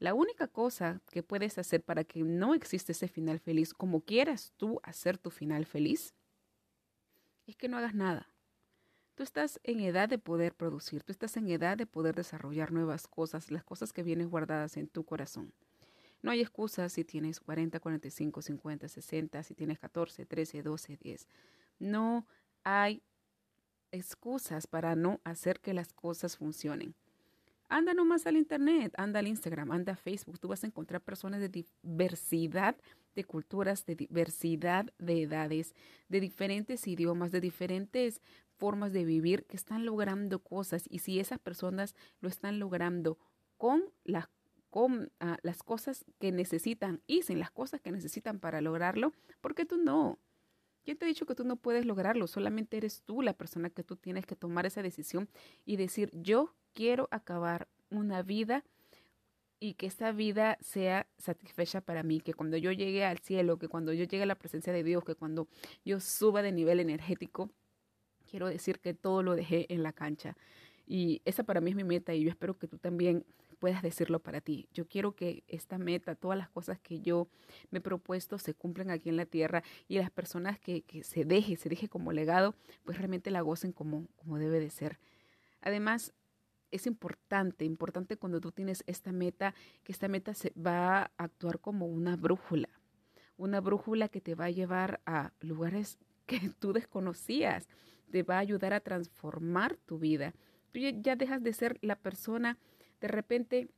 La 0.00 0.14
única 0.14 0.48
cosa 0.48 1.02
que 1.10 1.22
puedes 1.22 1.58
hacer 1.58 1.82
para 1.82 2.04
que 2.04 2.22
no 2.22 2.54
exista 2.54 2.92
ese 2.92 3.06
final 3.06 3.38
feliz, 3.38 3.74
como 3.74 4.00
quieras 4.00 4.54
tú 4.56 4.80
hacer 4.82 5.18
tu 5.18 5.30
final 5.30 5.66
feliz, 5.66 6.14
es 7.46 7.54
que 7.54 7.68
no 7.68 7.76
hagas 7.76 7.94
nada. 7.94 8.30
Tú 9.14 9.22
estás 9.22 9.60
en 9.62 9.80
edad 9.80 10.08
de 10.08 10.16
poder 10.16 10.54
producir, 10.54 11.02
tú 11.02 11.12
estás 11.12 11.36
en 11.36 11.50
edad 11.50 11.76
de 11.76 11.84
poder 11.84 12.14
desarrollar 12.14 12.72
nuevas 12.72 13.06
cosas, 13.06 13.50
las 13.50 13.62
cosas 13.62 13.92
que 13.92 14.02
vienen 14.02 14.30
guardadas 14.30 14.78
en 14.78 14.88
tu 14.88 15.04
corazón. 15.04 15.52
No 16.22 16.30
hay 16.30 16.40
excusas 16.40 16.94
si 16.94 17.04
tienes 17.04 17.38
40, 17.38 17.78
45, 17.78 18.40
50, 18.40 18.88
60, 18.88 19.42
si 19.42 19.54
tienes 19.54 19.78
14, 19.78 20.24
13, 20.24 20.62
12, 20.62 20.96
10. 20.96 21.28
No 21.78 22.26
hay 22.64 23.02
excusas 23.90 24.66
para 24.66 24.96
no 24.96 25.20
hacer 25.24 25.60
que 25.60 25.74
las 25.74 25.92
cosas 25.92 26.38
funcionen. 26.38 26.94
Anda 27.72 27.94
nomás 27.94 28.26
al 28.26 28.36
internet, 28.36 28.92
anda 28.98 29.20
al 29.20 29.28
Instagram, 29.28 29.70
anda 29.70 29.92
a 29.92 29.96
Facebook. 29.96 30.40
Tú 30.40 30.48
vas 30.48 30.64
a 30.64 30.66
encontrar 30.66 31.00
personas 31.00 31.40
de 31.40 31.48
diversidad 31.48 32.76
de 33.14 33.24
culturas, 33.24 33.86
de 33.86 33.94
diversidad 33.94 34.92
de 34.98 35.22
edades, 35.22 35.74
de 36.08 36.20
diferentes 36.20 36.88
idiomas, 36.88 37.30
de 37.30 37.40
diferentes 37.40 38.20
formas 38.56 38.92
de 38.92 39.04
vivir 39.04 39.46
que 39.46 39.56
están 39.56 39.86
logrando 39.86 40.40
cosas. 40.40 40.84
Y 40.90 40.98
si 40.98 41.20
esas 41.20 41.38
personas 41.38 41.94
lo 42.20 42.28
están 42.28 42.58
logrando 42.58 43.18
con 43.56 43.84
las 44.04 44.28
con 44.70 45.10
ah, 45.18 45.36
las 45.42 45.62
cosas 45.62 46.04
que 46.20 46.30
necesitan 46.30 47.02
y 47.06 47.22
sin 47.22 47.40
las 47.40 47.50
cosas 47.50 47.80
que 47.80 47.90
necesitan 47.90 48.38
para 48.38 48.60
lograrlo, 48.60 49.12
¿por 49.40 49.54
qué 49.56 49.64
tú 49.64 49.78
no? 49.78 50.18
¿Quién 50.84 50.96
te 50.96 51.04
ha 51.04 51.08
dicho 51.08 51.26
que 51.26 51.34
tú 51.34 51.44
no 51.44 51.56
puedes 51.56 51.86
lograrlo? 51.86 52.26
Solamente 52.26 52.76
eres 52.76 53.02
tú 53.02 53.22
la 53.22 53.34
persona 53.34 53.70
que 53.70 53.82
tú 53.82 53.96
tienes 53.96 54.26
que 54.26 54.36
tomar 54.36 54.66
esa 54.66 54.82
decisión 54.82 55.28
y 55.66 55.76
decir, 55.76 56.10
yo 56.14 56.54
quiero 56.72 57.08
acabar 57.10 57.68
una 57.90 58.22
vida 58.22 58.64
y 59.60 59.74
que 59.74 59.86
esta 59.86 60.12
vida 60.12 60.56
sea 60.62 61.06
satisfecha 61.18 61.82
para 61.82 62.02
mí, 62.02 62.20
que 62.20 62.32
cuando 62.32 62.56
yo 62.56 62.72
llegue 62.72 63.04
al 63.04 63.18
cielo, 63.18 63.58
que 63.58 63.68
cuando 63.68 63.92
yo 63.92 64.04
llegue 64.04 64.22
a 64.22 64.26
la 64.26 64.34
presencia 64.34 64.72
de 64.72 64.82
Dios, 64.82 65.04
que 65.04 65.14
cuando 65.14 65.48
yo 65.84 66.00
suba 66.00 66.40
de 66.40 66.50
nivel 66.50 66.80
energético, 66.80 67.50
quiero 68.28 68.48
decir 68.48 68.80
que 68.80 68.94
todo 68.94 69.22
lo 69.22 69.36
dejé 69.36 69.72
en 69.72 69.82
la 69.82 69.92
cancha. 69.92 70.36
Y 70.86 71.20
esa 71.24 71.44
para 71.44 71.60
mí 71.60 71.70
es 71.70 71.76
mi 71.76 71.84
meta 71.84 72.14
y 72.14 72.24
yo 72.24 72.30
espero 72.30 72.58
que 72.58 72.66
tú 72.66 72.78
también 72.78 73.24
puedas 73.58 73.82
decirlo 73.82 74.18
para 74.18 74.40
ti. 74.40 74.66
Yo 74.72 74.88
quiero 74.88 75.14
que 75.14 75.44
esta 75.46 75.78
meta, 75.78 76.14
todas 76.14 76.38
las 76.38 76.48
cosas 76.48 76.80
que 76.80 77.00
yo 77.00 77.28
me 77.70 77.78
he 77.78 77.82
propuesto 77.82 78.38
se 78.38 78.54
cumplan 78.54 78.90
aquí 78.90 79.10
en 79.10 79.16
la 79.16 79.26
tierra 79.26 79.62
y 79.86 79.98
las 79.98 80.10
personas 80.10 80.58
que, 80.58 80.82
que 80.82 81.04
se 81.04 81.24
deje, 81.26 81.56
se 81.56 81.68
deje 81.68 81.88
como 81.88 82.12
legado, 82.12 82.54
pues 82.84 82.96
realmente 82.96 83.30
la 83.30 83.42
gocen 83.42 83.72
como, 83.72 84.08
como 84.16 84.38
debe 84.38 84.58
de 84.58 84.70
ser. 84.70 84.98
Además, 85.60 86.14
es 86.70 86.86
importante, 86.86 87.64
importante 87.64 88.16
cuando 88.16 88.40
tú 88.40 88.52
tienes 88.52 88.82
esta 88.86 89.12
meta, 89.12 89.54
que 89.82 89.92
esta 89.92 90.08
meta 90.08 90.34
se 90.34 90.52
va 90.54 91.02
a 91.02 91.10
actuar 91.16 91.60
como 91.60 91.86
una 91.86 92.16
brújula, 92.16 92.68
una 93.36 93.60
brújula 93.60 94.08
que 94.08 94.20
te 94.20 94.34
va 94.34 94.46
a 94.46 94.50
llevar 94.50 95.00
a 95.06 95.32
lugares 95.40 95.98
que 96.26 96.50
tú 96.58 96.72
desconocías, 96.72 97.68
te 98.10 98.22
va 98.22 98.36
a 98.36 98.40
ayudar 98.40 98.72
a 98.72 98.80
transformar 98.80 99.76
tu 99.86 99.98
vida. 99.98 100.34
Tú 100.72 100.80
ya 100.80 101.16
dejas 101.16 101.42
de 101.42 101.52
ser 101.52 101.78
la 101.82 101.96
persona 101.96 102.58
de 103.00 103.08
repente 103.08 103.68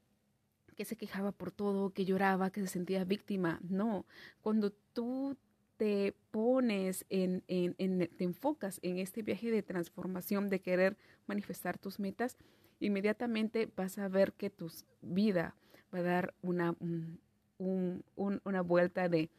que 0.77 0.85
se 0.85 0.97
quejaba 0.97 1.33
por 1.33 1.53
todo, 1.53 1.91
que 1.91 2.05
lloraba, 2.05 2.51
que 2.51 2.61
se 2.61 2.67
sentía 2.67 3.05
víctima. 3.05 3.61
No, 3.63 4.07
cuando 4.41 4.73
tú 4.93 5.37
te 5.77 6.15
pones 6.31 7.05
en, 7.09 7.43
en, 7.49 7.75
en, 7.79 8.09
te 8.17 8.25
enfocas 8.25 8.79
en 8.83 8.99
este 8.99 9.23
viaje 9.23 9.51
de 9.51 9.63
transformación, 9.63 10.49
de 10.49 10.61
querer 10.61 10.97
manifestar 11.27 11.79
tus 11.79 11.99
metas, 11.99 12.37
inmediatamente 12.87 13.71
vas 13.77 13.99
a 13.99 14.09
ver 14.09 14.33
que 14.33 14.51
tu 14.51 14.71
vida 15.01 15.55
va 15.95 16.01
a 16.01 16.03
dar 16.03 16.35
una, 16.43 16.75
una 17.59 18.61
vuelta 18.63 19.09
de, 19.09 19.31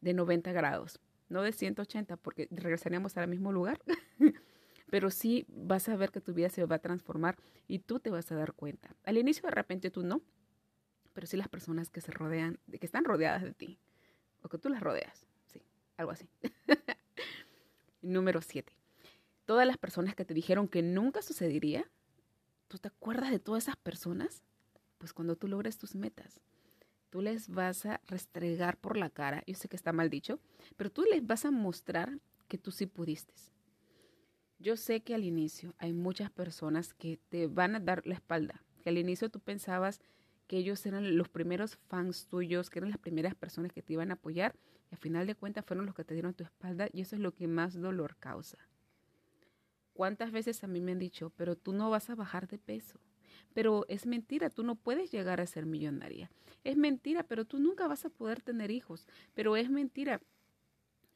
de 0.00 0.14
90 0.14 0.52
grados, 0.52 1.00
no 1.28 1.42
de 1.42 1.52
180, 1.52 2.16
porque 2.16 2.48
regresaríamos 2.50 3.16
al 3.16 3.28
mismo 3.28 3.52
lugar, 3.52 3.80
pero 4.90 5.10
sí 5.10 5.46
vas 5.48 5.88
a 5.88 5.96
ver 5.96 6.10
que 6.10 6.20
tu 6.20 6.32
vida 6.32 6.48
se 6.48 6.64
va 6.64 6.76
a 6.76 6.80
transformar 6.80 7.36
y 7.68 7.80
tú 7.80 8.00
te 8.00 8.10
vas 8.10 8.30
a 8.32 8.36
dar 8.36 8.52
cuenta. 8.52 8.94
Al 9.04 9.18
inicio 9.18 9.42
de 9.48 9.54
repente 9.54 9.90
tú 9.90 10.02
no, 10.02 10.22
pero 11.12 11.26
sí 11.26 11.36
las 11.36 11.48
personas 11.48 11.90
que 11.90 12.00
se 12.00 12.12
rodean, 12.12 12.58
que 12.70 12.86
están 12.86 13.04
rodeadas 13.04 13.42
de 13.42 13.52
ti, 13.52 13.78
o 14.42 14.48
que 14.48 14.58
tú 14.58 14.68
las 14.68 14.80
rodeas, 14.80 15.26
sí, 15.46 15.62
algo 15.96 16.12
así. 16.12 16.28
Número 18.02 18.40
7. 18.40 18.72
Todas 19.44 19.66
las 19.66 19.78
personas 19.78 20.14
que 20.14 20.24
te 20.24 20.34
dijeron 20.34 20.68
que 20.68 20.82
nunca 20.82 21.22
sucedería, 21.22 21.88
¿Tú 22.68 22.78
te 22.78 22.88
acuerdas 22.88 23.30
de 23.30 23.38
todas 23.38 23.64
esas 23.64 23.76
personas? 23.76 24.42
Pues 24.98 25.12
cuando 25.12 25.36
tú 25.36 25.46
logres 25.46 25.78
tus 25.78 25.94
metas, 25.94 26.40
tú 27.10 27.22
les 27.22 27.48
vas 27.48 27.86
a 27.86 28.00
restregar 28.06 28.76
por 28.78 28.96
la 28.96 29.10
cara, 29.10 29.44
yo 29.46 29.54
sé 29.54 29.68
que 29.68 29.76
está 29.76 29.92
mal 29.92 30.10
dicho, 30.10 30.40
pero 30.76 30.90
tú 30.90 31.04
les 31.04 31.24
vas 31.24 31.44
a 31.44 31.50
mostrar 31.50 32.18
que 32.48 32.58
tú 32.58 32.70
sí 32.72 32.86
pudiste. 32.86 33.34
Yo 34.58 34.76
sé 34.76 35.02
que 35.02 35.14
al 35.14 35.24
inicio 35.24 35.74
hay 35.78 35.92
muchas 35.92 36.30
personas 36.30 36.94
que 36.94 37.18
te 37.28 37.46
van 37.46 37.76
a 37.76 37.80
dar 37.80 38.06
la 38.06 38.14
espalda, 38.14 38.64
que 38.82 38.88
al 38.88 38.98
inicio 38.98 39.30
tú 39.30 39.38
pensabas 39.38 40.00
que 40.46 40.56
ellos 40.56 40.84
eran 40.86 41.16
los 41.16 41.28
primeros 41.28 41.76
fans 41.88 42.26
tuyos, 42.26 42.70
que 42.70 42.78
eran 42.78 42.90
las 42.90 42.98
primeras 42.98 43.34
personas 43.34 43.72
que 43.72 43.82
te 43.82 43.92
iban 43.92 44.10
a 44.10 44.14
apoyar, 44.14 44.56
y 44.90 44.94
al 44.94 45.00
final 45.00 45.26
de 45.26 45.34
cuentas 45.34 45.64
fueron 45.64 45.86
los 45.86 45.94
que 45.94 46.04
te 46.04 46.14
dieron 46.14 46.34
tu 46.34 46.44
espalda, 46.44 46.88
y 46.92 47.02
eso 47.02 47.16
es 47.16 47.22
lo 47.22 47.32
que 47.32 47.48
más 47.48 47.74
dolor 47.74 48.16
causa. 48.16 48.58
¿Cuántas 49.96 50.30
veces 50.30 50.62
a 50.62 50.66
mí 50.66 50.82
me 50.82 50.92
han 50.92 50.98
dicho, 50.98 51.32
pero 51.36 51.56
tú 51.56 51.72
no 51.72 51.88
vas 51.88 52.10
a 52.10 52.14
bajar 52.14 52.48
de 52.48 52.58
peso? 52.58 53.00
Pero 53.54 53.86
es 53.88 54.04
mentira, 54.04 54.50
tú 54.50 54.62
no 54.62 54.74
puedes 54.74 55.10
llegar 55.10 55.40
a 55.40 55.46
ser 55.46 55.64
millonaria. 55.64 56.30
Es 56.64 56.76
mentira, 56.76 57.22
pero 57.22 57.46
tú 57.46 57.58
nunca 57.58 57.88
vas 57.88 58.04
a 58.04 58.10
poder 58.10 58.42
tener 58.42 58.70
hijos. 58.70 59.06
Pero 59.34 59.56
es 59.56 59.70
mentira, 59.70 60.20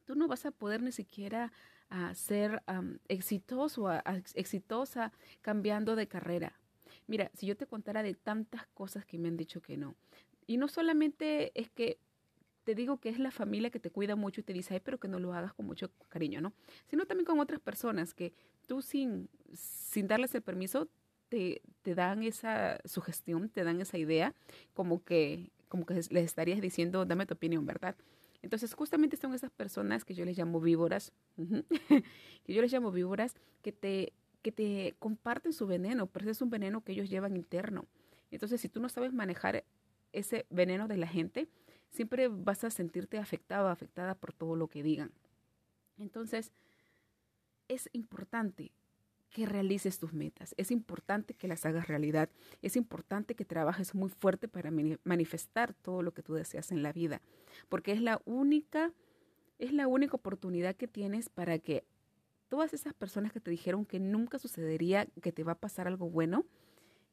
tú 0.06 0.14
no 0.14 0.28
vas 0.28 0.46
a 0.46 0.50
poder 0.50 0.80
ni 0.80 0.92
siquiera 0.92 1.52
a 1.90 2.14
ser 2.14 2.62
exitoso, 3.08 3.88
a, 3.88 4.02
exitosa 4.34 5.12
cambiando 5.42 5.94
de 5.94 6.08
carrera. 6.08 6.58
Mira, 7.06 7.30
si 7.34 7.44
yo 7.44 7.58
te 7.58 7.66
contara 7.66 8.02
de 8.02 8.14
tantas 8.14 8.66
cosas 8.68 9.04
que 9.04 9.18
me 9.18 9.28
han 9.28 9.36
dicho 9.36 9.60
que 9.60 9.76
no, 9.76 9.94
y 10.46 10.56
no 10.56 10.68
solamente 10.68 11.52
es 11.54 11.68
que 11.68 11.98
te 12.70 12.76
digo 12.76 12.98
que 12.98 13.08
es 13.08 13.18
la 13.18 13.32
familia 13.32 13.70
que 13.70 13.80
te 13.80 13.90
cuida 13.90 14.14
mucho 14.14 14.42
y 14.42 14.44
te 14.44 14.52
dice, 14.52 14.74
ay, 14.74 14.80
pero 14.80 15.00
que 15.00 15.08
no 15.08 15.18
lo 15.18 15.34
hagas 15.34 15.52
con 15.52 15.66
mucho 15.66 15.90
cariño, 16.08 16.40
¿no? 16.40 16.52
Sino 16.86 17.04
también 17.04 17.24
con 17.26 17.40
otras 17.40 17.58
personas 17.58 18.14
que 18.14 18.32
tú 18.68 18.80
sin, 18.80 19.28
sin 19.54 20.06
darles 20.06 20.32
el 20.36 20.42
permiso 20.42 20.86
te, 21.28 21.62
te 21.82 21.96
dan 21.96 22.22
esa 22.22 22.78
sugestión, 22.84 23.48
te 23.48 23.64
dan 23.64 23.80
esa 23.80 23.98
idea, 23.98 24.36
como 24.72 25.02
que, 25.02 25.50
como 25.66 25.84
que 25.84 25.94
les 25.94 26.24
estarías 26.24 26.60
diciendo, 26.60 27.04
dame 27.04 27.26
tu 27.26 27.34
opinión, 27.34 27.66
¿verdad? 27.66 27.96
Entonces, 28.40 28.72
justamente 28.72 29.16
son 29.16 29.34
esas 29.34 29.50
personas 29.50 30.04
que 30.04 30.14
yo 30.14 30.24
les 30.24 30.38
llamo 30.38 30.60
víboras, 30.60 31.12
que 32.44 32.54
yo 32.54 32.62
les 32.62 32.72
llamo 32.72 32.92
víboras, 32.92 33.34
que 33.62 33.72
te, 33.72 34.12
que 34.42 34.52
te 34.52 34.94
comparten 35.00 35.52
su 35.52 35.66
veneno, 35.66 36.06
pero 36.06 36.30
es 36.30 36.40
un 36.40 36.50
veneno 36.50 36.84
que 36.84 36.92
ellos 36.92 37.10
llevan 37.10 37.34
interno. 37.34 37.86
Entonces, 38.30 38.60
si 38.60 38.68
tú 38.68 38.78
no 38.78 38.88
sabes 38.88 39.12
manejar 39.12 39.64
ese 40.12 40.46
veneno 40.50 40.86
de 40.86 40.98
la 40.98 41.08
gente, 41.08 41.48
siempre 41.90 42.28
vas 42.28 42.64
a 42.64 42.70
sentirte 42.70 43.18
afectado, 43.18 43.68
afectada 43.68 44.14
por 44.14 44.32
todo 44.32 44.56
lo 44.56 44.68
que 44.68 44.82
digan. 44.82 45.12
Entonces, 45.98 46.52
es 47.68 47.88
importante 47.92 48.72
que 49.30 49.46
realices 49.46 49.98
tus 49.98 50.12
metas, 50.12 50.54
es 50.56 50.72
importante 50.72 51.34
que 51.34 51.46
las 51.46 51.64
hagas 51.64 51.86
realidad, 51.86 52.28
es 52.62 52.74
importante 52.74 53.36
que 53.36 53.44
trabajes 53.44 53.94
muy 53.94 54.08
fuerte 54.08 54.48
para 54.48 54.72
manifestar 55.04 55.72
todo 55.72 56.02
lo 56.02 56.12
que 56.12 56.22
tú 56.22 56.34
deseas 56.34 56.72
en 56.72 56.82
la 56.82 56.92
vida, 56.92 57.20
porque 57.68 57.92
es 57.92 58.00
la 58.00 58.20
única 58.24 58.92
es 59.60 59.72
la 59.72 59.86
única 59.86 60.16
oportunidad 60.16 60.74
que 60.74 60.88
tienes 60.88 61.28
para 61.28 61.58
que 61.58 61.84
todas 62.48 62.72
esas 62.72 62.94
personas 62.94 63.30
que 63.30 63.40
te 63.40 63.50
dijeron 63.50 63.84
que 63.84 64.00
nunca 64.00 64.38
sucedería, 64.38 65.06
que 65.22 65.32
te 65.32 65.44
va 65.44 65.52
a 65.52 65.58
pasar 65.58 65.86
algo 65.86 66.08
bueno, 66.08 66.46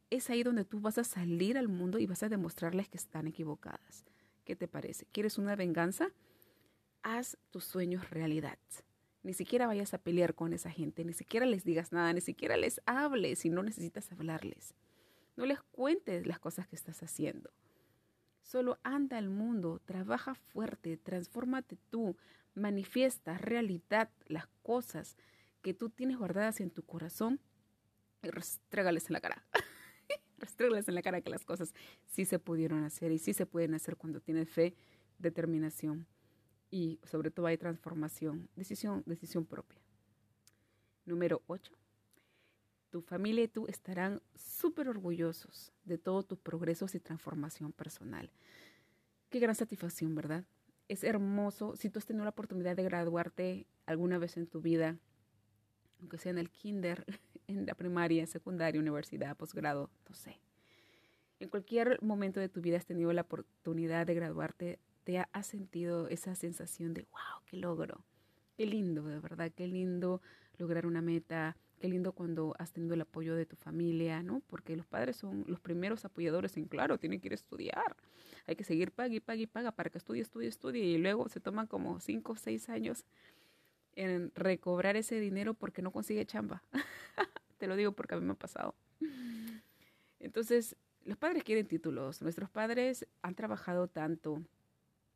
es 0.10 0.30
ahí 0.30 0.44
donde 0.44 0.64
tú 0.64 0.80
vas 0.80 0.98
a 0.98 1.04
salir 1.04 1.58
al 1.58 1.68
mundo 1.68 2.00
y 2.00 2.06
vas 2.06 2.24
a 2.24 2.30
demostrarles 2.30 2.88
que 2.88 2.98
están 2.98 3.28
equivocadas. 3.28 4.06
¿Qué 4.48 4.56
te 4.56 4.70
parece? 4.70 5.06
¿Quieres 5.12 5.38
una 5.38 5.58
venganza? 5.58 6.08
Haz 7.04 7.38
tus 7.50 7.66
sueños 7.66 8.10
realidad. 8.12 8.58
Ni 9.22 9.34
siquiera 9.34 9.68
vayas 9.68 9.94
a 9.94 9.98
pelear 9.98 10.36
con 10.36 10.54
esa 10.54 10.72
gente, 10.72 11.04
ni 11.04 11.12
siquiera 11.12 11.46
les 11.46 11.66
digas 11.66 11.92
nada, 11.92 12.14
ni 12.14 12.22
siquiera 12.22 12.56
les 12.56 12.80
hables 12.86 13.40
si 13.40 13.50
no 13.50 13.62
necesitas 13.62 14.10
hablarles. 14.10 14.74
No 15.36 15.46
les 15.46 15.62
cuentes 15.64 16.26
las 16.26 16.40
cosas 16.40 16.66
que 16.66 16.78
estás 16.78 17.04
haciendo. 17.04 17.52
Solo 18.42 18.80
anda 18.84 19.18
al 19.18 19.28
mundo, 19.28 19.82
trabaja 19.84 20.34
fuerte, 20.34 20.96
transfórmate 20.96 21.78
tú, 21.90 22.16
manifiesta 22.56 23.38
realidad 23.38 24.10
las 24.28 24.48
cosas 24.64 25.18
que 25.62 25.74
tú 25.74 25.90
tienes 25.90 26.18
guardadas 26.18 26.62
en 26.62 26.72
tu 26.72 26.84
corazón 26.84 27.42
y 28.24 28.30
restrégales 28.30 29.08
en 29.10 29.14
la 29.14 29.20
cara. 29.20 29.44
restrégales 30.38 30.88
en 30.88 30.96
la 30.96 31.02
cara 31.02 31.22
que 31.22 31.30
las 31.30 31.46
cosas 31.46 31.74
sí 32.06 32.26
se 32.26 32.40
pudieron 32.40 32.84
hacer 32.84 33.12
y 33.12 33.18
sí 33.18 33.34
se 33.34 33.46
pueden 33.46 33.74
hacer 33.74 33.98
cuando 33.98 34.22
tienes 34.22 34.50
fe, 34.50 34.76
determinación 35.20 36.06
y 36.70 37.00
sobre 37.04 37.32
todo 37.32 37.48
hay 37.48 37.58
transformación, 37.58 38.50
decisión, 38.56 39.04
decisión 39.06 39.46
propia. 39.46 39.80
Número 41.06 41.42
8. 41.48 41.72
Tu 42.90 43.02
familia 43.02 43.44
y 43.44 43.48
tú 43.48 43.68
estarán 43.68 44.22
súper 44.36 44.90
orgullosos 44.90 45.72
de 45.84 45.98
todos 45.98 46.28
tus 46.28 46.40
progresos 46.40 46.96
y 46.96 47.00
transformación 47.00 47.72
personal. 47.72 48.32
Qué 49.30 49.40
gran 49.40 49.56
satisfacción, 49.56 50.16
¿verdad? 50.16 50.46
Es 50.88 51.04
hermoso 51.04 51.76
si 51.76 51.90
tú 51.90 52.00
has 52.00 52.06
tenido 52.06 52.24
la 52.24 52.32
oportunidad 52.32 52.76
de 52.76 52.84
graduarte 52.84 53.68
alguna 53.86 54.18
vez 54.18 54.38
en 54.38 54.48
tu 54.48 54.62
vida, 54.62 54.98
aunque 56.00 56.18
sea 56.18 56.32
en 56.32 56.38
el 56.38 56.50
kinder, 56.50 57.06
en 57.48 57.66
la 57.66 57.74
primaria, 57.74 58.28
secundaria, 58.28 58.80
universidad, 58.80 59.36
posgrado, 59.36 59.90
no 60.08 60.16
sé. 60.16 60.40
En 61.40 61.50
cualquier 61.50 62.02
momento 62.02 62.40
de 62.40 62.50
tu 62.50 62.62
vida 62.62 62.78
has 62.78 62.86
tenido 62.86 63.14
la 63.14 63.22
oportunidad 63.22 64.06
de 64.06 64.16
graduarte, 64.16 64.80
te 65.04 65.20
has 65.20 65.48
sentido 65.48 66.08
esa 66.10 66.36
sensación 66.36 66.94
de, 66.94 67.04
wow, 67.12 67.42
qué 67.46 67.58
logro. 67.58 68.04
Qué 68.58 68.66
lindo, 68.66 69.04
de 69.04 69.20
verdad, 69.20 69.52
qué 69.56 69.68
lindo 69.68 70.22
lograr 70.58 70.88
una 70.88 71.02
meta, 71.02 71.56
qué 71.80 71.88
lindo 71.88 72.12
cuando 72.12 72.56
has 72.58 72.72
tenido 72.72 72.96
el 72.96 73.02
apoyo 73.02 73.36
de 73.36 73.46
tu 73.46 73.56
familia, 73.56 74.24
¿no? 74.24 74.42
Porque 74.48 74.76
los 74.76 74.88
padres 74.88 75.16
son 75.16 75.46
los 75.48 75.60
primeros 75.60 76.06
apoyadores 76.06 76.58
en 76.58 76.66
claro, 76.66 76.98
tienen 76.98 77.22
que 77.22 77.28
ir 77.28 77.34
a 77.34 77.36
estudiar. 77.36 77.96
Hay 78.48 78.56
que 78.56 78.64
seguir 78.64 78.92
pague 78.92 79.18
y 79.18 79.20
pague 79.20 79.44
y 79.44 79.48
paga 79.48 79.72
para 79.72 79.90
que 79.92 80.00
estudie, 80.00 80.22
estudie, 80.22 80.48
estudie. 80.48 80.84
Y 80.84 80.98
luego 80.98 81.30
se 81.30 81.40
toman 81.40 81.68
como 81.68 82.00
cinco 82.00 82.34
o 82.34 82.36
seis 82.36 82.68
años 82.70 83.06
en 83.98 84.32
recobrar 84.36 84.96
ese 84.96 85.20
dinero 85.20 85.54
porque 85.56 85.82
no 85.82 85.92
consigue 85.92 86.26
chamba. 86.26 86.64
Te 87.58 87.68
lo 87.68 87.76
digo 87.76 87.92
porque 87.92 88.16
a 88.16 88.20
mí 88.20 88.26
me 88.26 88.34
ha 88.34 88.36
pasado. 88.36 88.76
Entonces, 90.20 90.76
los 91.04 91.18
padres 91.18 91.44
quieren 91.44 91.68
títulos. 91.68 92.22
Nuestros 92.22 92.50
padres 92.50 93.08
han 93.24 93.36
trabajado 93.36 93.88
tanto 93.88 94.44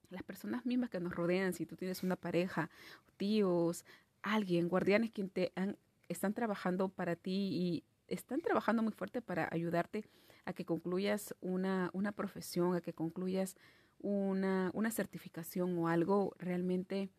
las 0.09 0.23
personas 0.23 0.65
mismas 0.65 0.89
que 0.89 0.99
nos 0.99 1.15
rodean, 1.15 1.53
si 1.53 1.65
tú 1.65 1.75
tienes 1.75 2.03
una 2.03 2.15
pareja, 2.15 2.69
tíos, 3.17 3.85
alguien, 4.23 4.67
guardianes 4.67 5.11
quien 5.11 5.29
te 5.29 5.53
han, 5.55 5.77
están 6.09 6.33
trabajando 6.33 6.89
para 6.89 7.15
ti 7.15 7.31
y 7.31 7.83
están 8.07 8.41
trabajando 8.41 8.83
muy 8.83 8.91
fuerte 8.91 9.21
para 9.21 9.47
ayudarte 9.51 10.03
a 10.45 10.53
que 10.53 10.65
concluyas 10.65 11.35
una, 11.39 11.91
una 11.93 12.11
profesión, 12.11 12.75
a 12.75 12.81
que 12.81 12.93
concluyas 12.93 13.55
una, 13.99 14.71
una 14.73 14.91
certificación 14.91 15.77
o 15.77 15.87
algo, 15.87 16.35
realmente, 16.39 17.09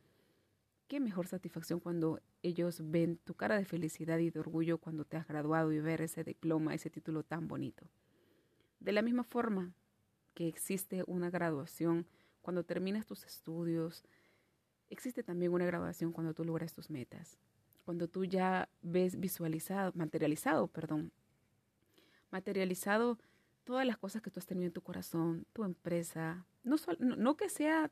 qué 0.92 1.00
mejor 1.00 1.26
satisfacción 1.26 1.80
cuando 1.80 2.20
ellos 2.42 2.82
ven 2.90 3.16
tu 3.24 3.32
cara 3.32 3.56
de 3.56 3.64
felicidad 3.64 4.18
y 4.18 4.28
de 4.28 4.40
orgullo 4.40 4.76
cuando 4.76 5.06
te 5.06 5.16
has 5.16 5.26
graduado 5.26 5.72
y 5.72 5.80
ver 5.80 6.02
ese 6.02 6.22
diploma, 6.22 6.74
ese 6.74 6.90
título 6.90 7.22
tan 7.22 7.48
bonito. 7.48 7.86
De 8.78 8.92
la 8.92 9.00
misma 9.00 9.24
forma 9.24 9.72
que 10.34 10.48
existe 10.48 11.02
una 11.06 11.30
graduación 11.30 12.06
cuando 12.42 12.62
terminas 12.62 13.06
tus 13.06 13.24
estudios, 13.24 14.04
existe 14.90 15.22
también 15.22 15.54
una 15.54 15.64
graduación 15.64 16.12
cuando 16.12 16.34
tú 16.34 16.44
logras 16.44 16.74
tus 16.74 16.90
metas, 16.90 17.38
cuando 17.86 18.06
tú 18.06 18.26
ya 18.26 18.68
ves 18.82 19.18
visualizado, 19.18 19.92
materializado, 19.94 20.68
perdón, 20.68 21.10
materializado 22.30 23.18
todas 23.64 23.86
las 23.86 23.96
cosas 23.96 24.20
que 24.20 24.30
tú 24.30 24.40
has 24.40 24.46
tenido 24.46 24.66
en 24.66 24.74
tu 24.74 24.82
corazón, 24.82 25.46
tu 25.54 25.64
empresa, 25.64 26.44
no, 26.64 26.76
no, 26.98 27.34
que 27.38 27.48
sea, 27.48 27.90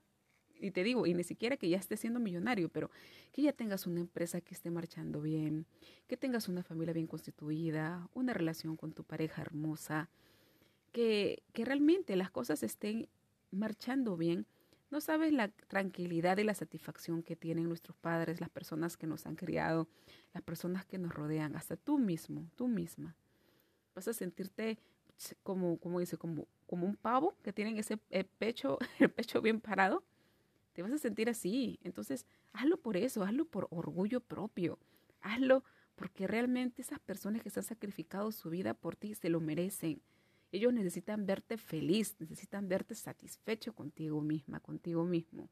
y 0.60 0.70
te 0.70 0.84
digo, 0.84 1.06
y 1.06 1.14
ni 1.14 1.24
siquiera 1.24 1.56
que 1.56 1.68
ya 1.68 1.78
estés 1.78 2.00
siendo 2.00 2.20
millonario, 2.20 2.68
pero 2.68 2.90
que 3.32 3.42
ya 3.42 3.52
tengas 3.52 3.86
una 3.86 4.00
empresa 4.00 4.40
que 4.40 4.54
esté 4.54 4.70
marchando 4.70 5.20
bien, 5.20 5.66
que 6.06 6.16
tengas 6.16 6.48
una 6.48 6.62
familia 6.62 6.92
bien 6.92 7.06
constituida, 7.06 8.08
una 8.14 8.32
relación 8.32 8.76
con 8.76 8.92
tu 8.92 9.04
pareja 9.04 9.42
hermosa, 9.42 10.08
que, 10.92 11.42
que 11.52 11.64
realmente 11.64 12.16
las 12.16 12.30
cosas 12.30 12.62
estén 12.62 13.08
marchando 13.50 14.16
bien, 14.16 14.46
no 14.90 15.00
sabes 15.00 15.32
la 15.32 15.48
tranquilidad 15.48 16.38
y 16.38 16.44
la 16.44 16.54
satisfacción 16.54 17.22
que 17.22 17.36
tienen 17.36 17.68
nuestros 17.68 17.96
padres, 17.96 18.40
las 18.40 18.50
personas 18.50 18.96
que 18.96 19.06
nos 19.06 19.24
han 19.24 19.36
criado, 19.36 19.88
las 20.34 20.42
personas 20.42 20.84
que 20.84 20.98
nos 20.98 21.14
rodean, 21.14 21.54
hasta 21.54 21.76
tú 21.76 21.98
mismo, 21.98 22.50
tú 22.56 22.66
misma. 22.66 23.14
Vas 23.94 24.08
a 24.08 24.12
sentirte 24.12 24.78
como, 25.42 25.78
como 25.78 26.00
dice, 26.00 26.16
como, 26.16 26.46
como 26.66 26.86
un 26.86 26.96
pavo 26.96 27.36
que 27.42 27.52
tienen 27.52 27.78
ese 27.78 27.98
eh, 28.10 28.24
pecho, 28.24 28.78
el 28.98 29.10
pecho 29.10 29.40
bien 29.40 29.60
parado. 29.60 30.02
Te 30.80 30.84
vas 30.84 30.92
a 30.92 30.96
sentir 30.98 31.28
así. 31.28 31.78
Entonces, 31.82 32.24
hazlo 32.54 32.78
por 32.78 32.96
eso, 32.96 33.22
hazlo 33.22 33.44
por 33.44 33.68
orgullo 33.68 34.22
propio. 34.22 34.78
Hazlo 35.20 35.62
porque 35.94 36.26
realmente 36.26 36.80
esas 36.80 36.98
personas 37.00 37.42
que 37.42 37.50
se 37.50 37.60
han 37.60 37.66
sacrificado 37.66 38.32
su 38.32 38.48
vida 38.48 38.72
por 38.72 38.96
ti 38.96 39.14
se 39.14 39.28
lo 39.28 39.40
merecen. 39.40 40.00
Ellos 40.52 40.72
necesitan 40.72 41.26
verte 41.26 41.58
feliz, 41.58 42.16
necesitan 42.18 42.66
verte 42.66 42.94
satisfecho 42.94 43.74
contigo 43.74 44.22
misma, 44.22 44.60
contigo 44.60 45.04
mismo. 45.04 45.50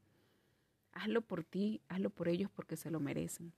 Hazlo 0.93 1.21
por 1.21 1.43
ti, 1.43 1.79
hazlo 1.89 2.09
por 2.09 2.27
ellos 2.27 2.49
porque 2.49 2.75
se 2.75 2.89
lo 2.89 2.99
merecen. 2.99 3.53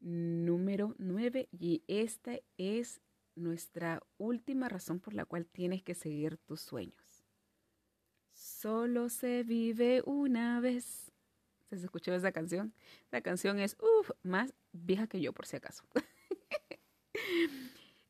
Número 0.00 0.94
nueve, 0.98 1.48
y 1.50 1.82
esta 1.88 2.38
es 2.56 3.00
nuestra 3.34 4.00
última 4.16 4.68
razón 4.68 5.00
por 5.00 5.12
la 5.12 5.24
cual 5.24 5.44
tienes 5.44 5.82
que 5.82 5.96
seguir 5.96 6.36
tus 6.36 6.60
sueños. 6.60 7.09
Solo 8.60 9.08
se 9.08 9.42
vive 9.42 10.02
una 10.04 10.60
vez. 10.60 11.10
¿Se 11.70 11.76
escuchó 11.76 12.12
esa 12.12 12.30
canción? 12.30 12.74
La 13.10 13.22
canción 13.22 13.58
es, 13.58 13.74
uff, 13.80 14.10
más 14.22 14.52
vieja 14.72 15.06
que 15.06 15.18
yo 15.18 15.32
por 15.32 15.46
si 15.46 15.56
acaso. 15.56 15.82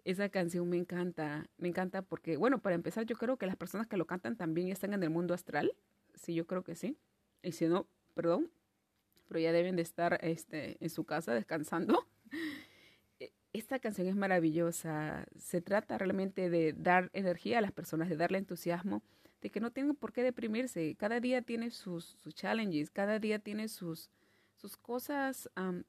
Esa 0.05 0.29
canción 0.29 0.69
me 0.69 0.77
encanta, 0.77 1.49
me 1.57 1.69
encanta 1.69 2.03
porque, 2.03 2.37
bueno, 2.37 2.59
para 2.61 2.75
empezar, 2.75 3.07
yo 3.07 3.15
creo 3.15 3.37
que 3.37 3.47
las 3.47 3.55
personas 3.55 3.87
que 3.87 3.97
lo 3.97 4.09
cantan 4.09 4.37
también 4.37 4.71
están 4.71 4.93
en 4.93 5.05
el 5.05 5.11
mundo 5.11 5.35
astral. 5.35 5.73
Sí, 6.17 6.35
yo 6.35 6.49
creo 6.49 6.65
que 6.65 6.75
sí. 6.75 6.99
Y 7.45 7.53
si 7.53 7.69
no, 7.69 7.87
perdón, 8.15 8.51
pero 9.29 9.39
ya 9.39 9.53
deben 9.53 9.77
de 9.77 9.83
estar 9.83 10.19
este, 10.21 10.79
en 10.81 10.91
su 10.91 11.05
casa 11.05 11.33
descansando. 11.33 12.09
E, 13.21 13.33
esta 13.53 13.79
canción 13.79 14.09
es 14.09 14.17
maravillosa. 14.17 15.27
Se 15.39 15.61
trata 15.61 15.97
realmente 15.97 16.51
de 16.51 16.73
dar 16.73 17.09
energía 17.13 17.59
a 17.59 17.61
las 17.61 17.71
personas, 17.71 18.09
de 18.09 18.17
darle 18.17 18.39
entusiasmo, 18.39 19.03
de 19.41 19.51
que 19.51 19.61
no 19.61 19.71
tienen 19.71 19.95
por 19.95 20.13
qué 20.13 20.23
deprimirse. 20.23 20.95
Cada 20.97 21.21
día 21.21 21.43
tiene 21.43 21.71
sus, 21.71 22.17
sus 22.23 22.35
challenges, 22.35 22.91
cada 22.91 23.19
día 23.19 23.39
tiene 23.39 23.69
sus, 23.69 24.11
sus 24.55 24.77
cosas 24.77 25.49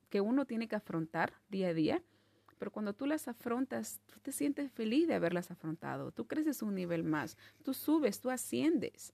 que 0.10 0.22
uno 0.22 0.46
tiene 0.46 0.68
que 0.68 0.76
afrontar 0.76 1.34
día 1.50 1.70
a 1.70 1.74
día. 1.74 2.04
Pero 2.58 2.72
cuando 2.72 2.94
tú 2.94 3.08
las 3.08 3.28
afrontas, 3.28 4.02
tú 4.06 4.20
te 4.20 4.32
sientes 4.32 4.72
feliz 4.72 5.08
de 5.08 5.16
haberlas 5.16 5.50
afrontado, 5.50 6.12
tú 6.12 6.28
creces 6.28 6.62
un 6.62 6.76
nivel 6.76 7.04
más, 7.04 7.36
tú 7.64 7.74
subes, 7.74 8.22
tú 8.22 8.30
asciendes 8.30 9.14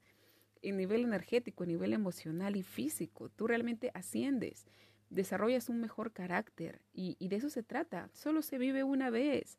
en 0.61 0.75
nivel 0.75 1.05
energético, 1.05 1.63
en 1.63 1.69
nivel 1.69 1.93
emocional 1.93 2.57
y 2.57 2.63
físico, 2.63 3.29
tú 3.29 3.47
realmente 3.47 3.89
asciendes, 3.93 4.65
desarrollas 5.09 5.69
un 5.69 5.79
mejor 5.79 6.11
carácter. 6.11 6.81
Y, 6.93 7.15
y 7.19 7.29
de 7.29 7.37
eso 7.37 7.49
se 7.49 7.63
trata, 7.63 8.09
solo 8.13 8.41
se 8.41 8.57
vive 8.57 8.83
una 8.83 9.09
vez. 9.09 9.57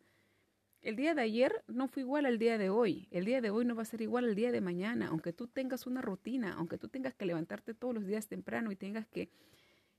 El 0.88 0.96
día 0.96 1.14
de 1.14 1.20
ayer 1.20 1.62
no 1.66 1.87
fue 1.87 2.01
igual 2.01 2.24
al 2.24 2.38
día 2.38 2.57
de 2.57 2.70
hoy. 2.70 3.09
El 3.11 3.27
día 3.27 3.42
de 3.42 3.51
hoy 3.51 3.66
no 3.66 3.74
va 3.74 3.83
a 3.83 3.85
ser 3.85 4.01
igual 4.01 4.24
al 4.24 4.35
día 4.35 4.51
de 4.51 4.62
mañana. 4.62 5.09
Aunque 5.09 5.35
tú 5.35 5.46
tengas 5.46 5.87
una 5.87 6.01
rutina, 6.01 6.55
aunque 6.55 6.79
tú 6.79 6.88
tengas 6.88 7.14
que 7.14 7.27
levantarte 7.27 7.74
todos 7.74 7.92
los 7.94 8.07
días 8.07 8.27
temprano 8.27 8.72
y 8.72 8.77
tengas 8.77 9.07
que 9.07 9.29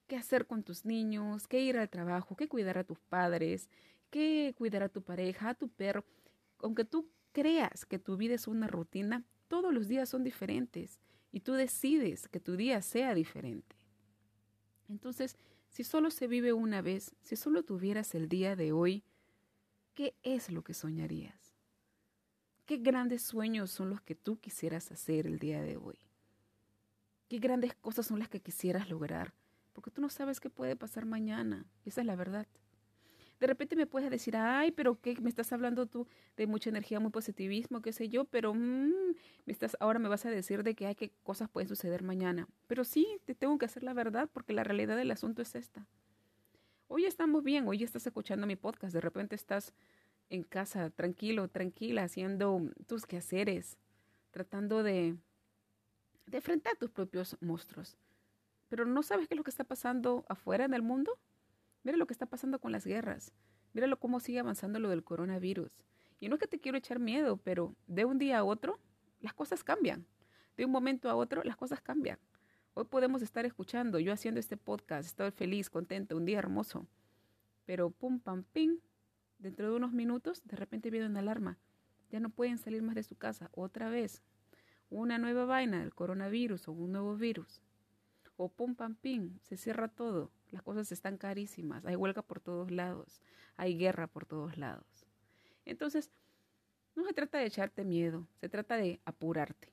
qué 0.07 0.15
hacer 0.15 0.47
con 0.47 0.63
tus 0.63 0.85
niños, 0.85 1.47
qué 1.47 1.61
ir 1.61 1.77
al 1.77 1.91
trabajo, 1.91 2.35
qué 2.35 2.47
cuidar 2.47 2.79
a 2.79 2.83
tus 2.83 2.97
padres, 3.01 3.69
qué 4.09 4.55
cuidar 4.57 4.81
a 4.81 4.89
tu 4.89 5.03
pareja, 5.03 5.49
a 5.49 5.53
tu 5.53 5.69
perro. 5.69 6.05
Aunque 6.57 6.85
tú 6.85 7.07
creas 7.33 7.85
que 7.85 7.99
tu 7.99 8.17
vida 8.17 8.33
es 8.33 8.47
una 8.47 8.65
rutina, 8.65 9.23
todos 9.47 9.71
los 9.71 9.87
días 9.89 10.09
son 10.09 10.23
diferentes 10.23 10.99
y 11.31 11.41
tú 11.41 11.53
decides 11.53 12.27
que 12.27 12.39
tu 12.39 12.55
día 12.55 12.81
sea 12.81 13.13
diferente. 13.13 13.75
Entonces, 14.89 15.37
si 15.67 15.83
solo 15.83 16.09
se 16.09 16.25
vive 16.25 16.51
una 16.51 16.81
vez, 16.81 17.15
si 17.21 17.35
solo 17.35 17.61
tuvieras 17.61 18.15
el 18.15 18.27
día 18.27 18.55
de 18.55 18.71
hoy, 18.71 19.03
¿qué 19.99 20.15
es 20.23 20.49
lo 20.49 20.63
que 20.63 20.73
soñarías? 20.73 21.57
¿Qué 22.65 22.77
grandes 22.77 23.21
sueños 23.21 23.69
son 23.69 23.89
los 23.89 23.99
que 23.99 24.15
tú 24.15 24.39
quisieras 24.39 24.93
hacer 24.93 25.27
el 25.27 25.39
día 25.39 25.61
de 25.61 25.75
hoy? 25.75 25.99
¿Qué 27.27 27.39
grandes 27.39 27.75
cosas 27.75 28.05
son 28.05 28.19
las 28.19 28.29
que 28.29 28.39
quisieras 28.39 28.89
lograr? 28.89 29.33
porque 29.73 29.91
tú 29.91 30.01
no 30.01 30.09
sabes 30.09 30.39
qué 30.39 30.49
puede 30.49 30.75
pasar 30.75 31.05
mañana. 31.05 31.65
Esa 31.85 32.01
es 32.01 32.07
la 32.07 32.15
verdad. 32.15 32.47
De 33.39 33.47
repente 33.47 33.77
me 33.77 33.87
puedes 33.87 34.09
decir, 34.09 34.35
ay, 34.35 34.71
pero 34.71 34.99
¿qué? 34.99 35.15
Me 35.21 35.29
estás 35.29 35.53
hablando 35.53 35.85
tú 35.85 36.07
de 36.35 36.47
mucha 36.47 36.69
energía, 36.69 36.99
muy 36.99 37.11
positivismo, 37.11 37.81
qué 37.81 37.93
sé 37.93 38.09
yo, 38.09 38.25
pero 38.25 38.53
mm, 38.53 38.91
me 39.45 39.53
estás, 39.53 39.77
ahora 39.79 39.99
me 39.99 40.09
vas 40.09 40.25
a 40.25 40.29
decir 40.29 40.63
de 40.63 40.75
que 40.75 40.87
hay 40.87 40.95
que 40.95 41.11
cosas 41.23 41.49
pueden 41.49 41.69
suceder 41.69 42.03
mañana. 42.03 42.49
Pero 42.67 42.83
sí, 42.83 43.07
te 43.23 43.35
tengo 43.35 43.57
que 43.57 43.65
hacer 43.65 43.83
la 43.83 43.93
verdad 43.93 44.29
porque 44.33 44.51
la 44.51 44.65
realidad 44.65 44.97
del 44.97 45.11
asunto 45.11 45.41
es 45.41 45.55
esta. 45.55 45.87
Hoy 46.91 47.05
estamos 47.05 47.43
bien, 47.43 47.67
hoy 47.67 47.83
estás 47.83 48.07
escuchando 48.07 48.47
mi 48.47 48.55
podcast, 48.55 48.95
de 48.95 48.99
repente 48.99 49.35
estás 49.35 49.75
en 50.31 50.41
casa, 50.41 50.89
tranquilo, 50.89 51.47
tranquila, 51.47 52.01
haciendo 52.01 52.63
tus 52.87 53.05
quehaceres, 53.05 53.77
tratando 54.31 54.81
de, 54.81 55.15
enfrentar 56.31 56.77
tus 56.77 56.89
propios 56.89 57.37
monstruos. 57.41 57.95
Pero 58.69 58.85
no 58.85 59.03
sabes 59.03 59.27
qué 59.27 59.35
es 59.35 59.37
lo 59.37 59.43
que 59.43 59.51
está 59.51 59.65
pasando 59.65 60.25
afuera 60.29 60.65
en 60.65 60.73
el 60.73 60.81
mundo. 60.81 61.19
Mira 61.83 61.95
lo 61.95 62.07
que 62.07 62.13
está 62.13 62.25
pasando 62.25 62.57
con 62.57 62.71
las 62.71 62.87
guerras. 62.87 63.33
Míralo 63.73 63.99
cómo 63.99 64.19
sigue 64.19 64.39
avanzando 64.39 64.79
lo 64.79 64.89
del 64.89 65.03
coronavirus. 65.03 65.83
Y 66.19 66.27
no 66.27 66.37
es 66.37 66.41
que 66.41 66.47
te 66.47 66.59
quiero 66.59 66.79
echar 66.79 66.97
miedo, 66.97 67.37
pero 67.37 67.75
de 67.85 68.05
un 68.05 68.17
día 68.17 68.39
a 68.39 68.43
otro 68.43 68.79
las 69.19 69.35
cosas 69.35 69.63
cambian. 69.63 70.07
De 70.57 70.65
un 70.65 70.71
momento 70.71 71.07
a 71.07 71.15
otro 71.15 71.43
las 71.43 71.55
cosas 71.55 71.81
cambian. 71.81 72.17
Hoy 72.73 72.85
podemos 72.85 73.21
estar 73.21 73.45
escuchando, 73.45 73.99
yo 73.99 74.13
haciendo 74.13 74.39
este 74.39 74.55
podcast, 74.55 75.07
estoy 75.07 75.31
feliz, 75.31 75.69
contento, 75.69 76.15
un 76.15 76.25
día 76.25 76.39
hermoso. 76.39 76.87
Pero 77.65 77.89
pum, 77.89 78.19
pam, 78.19 78.43
ping, 78.43 78.77
dentro 79.37 79.69
de 79.69 79.75
unos 79.75 79.91
minutos 79.91 80.41
de 80.45 80.55
repente 80.55 80.89
viene 80.89 81.07
una 81.07 81.19
alarma. 81.19 81.57
Ya 82.09 82.19
no 82.19 82.29
pueden 82.29 82.57
salir 82.57 82.81
más 82.81 82.95
de 82.95 83.03
su 83.03 83.15
casa. 83.15 83.49
Otra 83.53 83.89
vez. 83.89 84.23
Una 84.89 85.17
nueva 85.17 85.45
vaina, 85.45 85.83
el 85.83 85.93
coronavirus 85.93 86.67
o 86.67 86.71
un 86.71 86.93
nuevo 86.93 87.15
virus. 87.15 87.61
O 88.37 88.49
pum, 88.49 88.75
pam, 88.75 88.95
ping, 88.95 89.37
se 89.41 89.57
cierra 89.57 89.87
todo. 89.87 90.31
Las 90.51 90.63
cosas 90.63 90.91
están 90.91 91.17
carísimas. 91.17 91.85
Hay 91.85 91.95
huelga 91.95 92.21
por 92.21 92.39
todos 92.39 92.71
lados. 92.71 93.21
Hay 93.57 93.77
guerra 93.77 94.07
por 94.07 94.25
todos 94.25 94.57
lados. 94.57 95.05
Entonces, 95.65 96.09
no 96.95 97.05
se 97.05 97.13
trata 97.13 97.37
de 97.37 97.45
echarte 97.45 97.85
miedo, 97.85 98.27
se 98.41 98.49
trata 98.49 98.75
de 98.75 98.99
apurarte, 99.05 99.71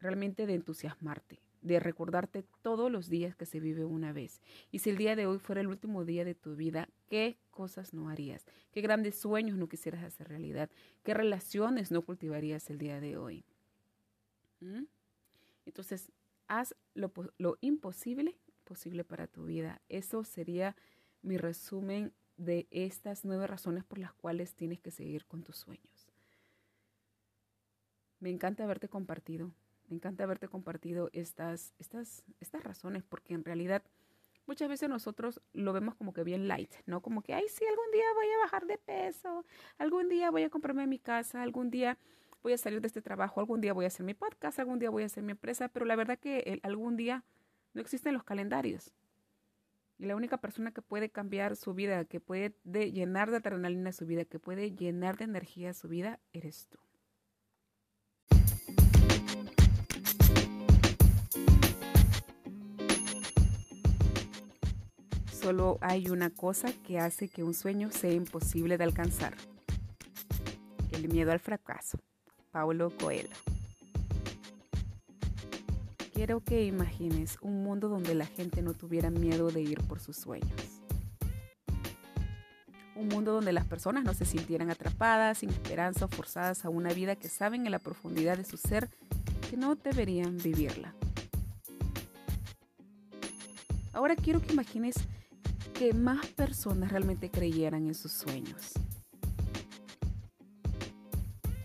realmente 0.00 0.46
de 0.46 0.54
entusiasmarte, 0.54 1.40
de 1.66 1.80
recordarte 1.80 2.44
todos 2.62 2.90
los 2.90 3.08
días 3.08 3.34
que 3.34 3.46
se 3.46 3.60
vive 3.60 3.84
una 3.84 4.12
vez. 4.12 4.40
Y 4.70 4.78
si 4.78 4.90
el 4.90 4.96
día 4.96 5.16
de 5.16 5.26
hoy 5.26 5.38
fuera 5.38 5.60
el 5.60 5.66
último 5.66 6.04
día 6.04 6.24
de 6.24 6.34
tu 6.34 6.54
vida, 6.54 6.88
¿qué 7.08 7.38
cosas 7.50 7.92
no 7.92 8.08
harías? 8.08 8.46
¿Qué 8.72 8.80
grandes 8.80 9.18
sueños 9.18 9.56
no 9.58 9.68
quisieras 9.68 10.04
hacer 10.04 10.28
realidad? 10.28 10.70
¿Qué 11.02 11.14
relaciones 11.14 11.90
no 11.90 12.02
cultivarías 12.02 12.70
el 12.70 12.78
día 12.78 13.00
de 13.00 13.16
hoy? 13.16 13.44
¿Mm? 14.60 14.84
Entonces, 15.66 16.12
haz 16.46 16.74
lo, 16.94 17.12
lo 17.38 17.58
imposible 17.60 18.36
posible 18.64 19.04
para 19.04 19.26
tu 19.26 19.44
vida. 19.44 19.80
Eso 19.88 20.24
sería 20.24 20.76
mi 21.22 21.38
resumen 21.38 22.12
de 22.36 22.66
estas 22.70 23.24
nueve 23.24 23.46
razones 23.46 23.84
por 23.84 23.98
las 23.98 24.12
cuales 24.12 24.54
tienes 24.54 24.80
que 24.80 24.90
seguir 24.90 25.24
con 25.24 25.42
tus 25.42 25.56
sueños. 25.56 26.12
Me 28.20 28.30
encanta 28.30 28.64
haberte 28.64 28.88
compartido, 28.88 29.52
me 29.88 29.96
encanta 29.96 30.24
haberte 30.24 30.48
compartido 30.48 31.10
estas, 31.12 31.74
estas, 31.78 32.24
estas 32.40 32.62
razones, 32.62 33.02
porque 33.02 33.34
en 33.34 33.44
realidad 33.44 33.82
muchas 34.46 34.68
veces 34.68 34.88
nosotros 34.88 35.40
lo 35.52 35.72
vemos 35.72 35.94
como 35.94 36.12
que 36.12 36.24
bien 36.24 36.48
light, 36.48 36.72
¿no? 36.86 37.02
Como 37.02 37.22
que, 37.22 37.34
ay, 37.34 37.44
sí, 37.48 37.64
algún 37.66 37.90
día 37.92 38.04
voy 38.14 38.26
a 38.26 38.38
bajar 38.38 38.66
de 38.66 38.78
peso, 38.78 39.44
algún 39.78 40.08
día 40.08 40.30
voy 40.30 40.44
a 40.44 40.50
comprarme 40.50 40.86
mi 40.86 40.98
casa, 40.98 41.42
algún 41.42 41.70
día 41.70 41.98
voy 42.42 42.52
a 42.52 42.58
salir 42.58 42.80
de 42.80 42.86
este 42.86 43.02
trabajo, 43.02 43.40
algún 43.40 43.60
día 43.60 43.72
voy 43.72 43.84
a 43.84 43.88
hacer 43.88 44.06
mi 44.06 44.14
podcast, 44.14 44.58
algún 44.58 44.78
día 44.78 44.90
voy 44.90 45.02
a 45.02 45.06
hacer 45.06 45.22
mi 45.22 45.32
empresa, 45.32 45.68
pero 45.68 45.84
la 45.84 45.96
verdad 45.96 46.18
que 46.18 46.60
algún 46.62 46.96
día 46.96 47.24
no 47.74 47.80
existen 47.80 48.14
los 48.14 48.24
calendarios. 48.24 48.92
Y 49.98 50.06
la 50.06 50.14
única 50.14 50.36
persona 50.36 50.72
que 50.72 50.82
puede 50.82 51.10
cambiar 51.10 51.56
su 51.56 51.74
vida, 51.74 52.04
que 52.04 52.20
puede 52.20 52.54
llenar 52.64 53.30
de 53.30 53.38
adrenalina 53.38 53.92
su 53.92 54.06
vida, 54.06 54.24
que 54.24 54.38
puede 54.38 54.72
llenar 54.72 55.16
de 55.16 55.24
energía 55.24 55.72
su 55.72 55.88
vida, 55.88 56.20
eres 56.32 56.68
tú. 56.68 56.78
Solo 65.46 65.78
hay 65.80 66.10
una 66.10 66.30
cosa 66.30 66.72
que 66.84 66.98
hace 66.98 67.28
que 67.28 67.44
un 67.44 67.54
sueño 67.54 67.92
sea 67.92 68.12
imposible 68.12 68.78
de 68.78 68.82
alcanzar. 68.82 69.32
El 70.90 71.08
miedo 71.08 71.30
al 71.30 71.38
fracaso. 71.38 72.00
Paulo 72.50 72.90
Coelho. 72.90 73.30
Quiero 76.12 76.40
que 76.40 76.64
imagines 76.64 77.38
un 77.42 77.62
mundo 77.62 77.88
donde 77.88 78.16
la 78.16 78.26
gente 78.26 78.60
no 78.60 78.74
tuviera 78.74 79.10
miedo 79.10 79.52
de 79.52 79.62
ir 79.62 79.80
por 79.84 80.00
sus 80.00 80.16
sueños. 80.16 80.82
Un 82.96 83.06
mundo 83.06 83.32
donde 83.32 83.52
las 83.52 83.66
personas 83.66 84.02
no 84.02 84.14
se 84.14 84.24
sintieran 84.24 84.72
atrapadas, 84.72 85.38
sin 85.38 85.50
esperanza 85.50 86.06
o 86.06 86.08
forzadas 86.08 86.64
a 86.64 86.70
una 86.70 86.92
vida 86.92 87.14
que 87.14 87.28
saben 87.28 87.66
en 87.66 87.70
la 87.70 87.78
profundidad 87.78 88.36
de 88.36 88.44
su 88.44 88.56
ser 88.56 88.90
que 89.48 89.56
no 89.56 89.76
deberían 89.76 90.38
vivirla. 90.38 90.92
Ahora 93.92 94.16
quiero 94.16 94.42
que 94.42 94.52
imagines 94.52 94.96
que 95.78 95.92
más 95.92 96.26
personas 96.28 96.90
realmente 96.90 97.30
creyeran 97.30 97.86
en 97.86 97.94
sus 97.94 98.12
sueños. 98.12 98.72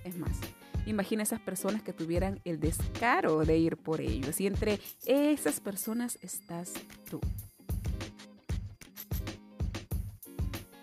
Es 0.03 0.17
más, 0.17 0.39
Imagina 0.85 1.23
esas 1.23 1.39
personas 1.39 1.83
que 1.83 1.93
tuvieran 1.93 2.41
el 2.43 2.59
descaro 2.59 3.45
de 3.45 3.57
ir 3.57 3.77
por 3.77 4.01
ellos 4.01 4.41
y 4.41 4.47
entre 4.47 4.79
esas 5.05 5.59
personas 5.59 6.17
estás 6.21 6.73
tú. 7.09 7.19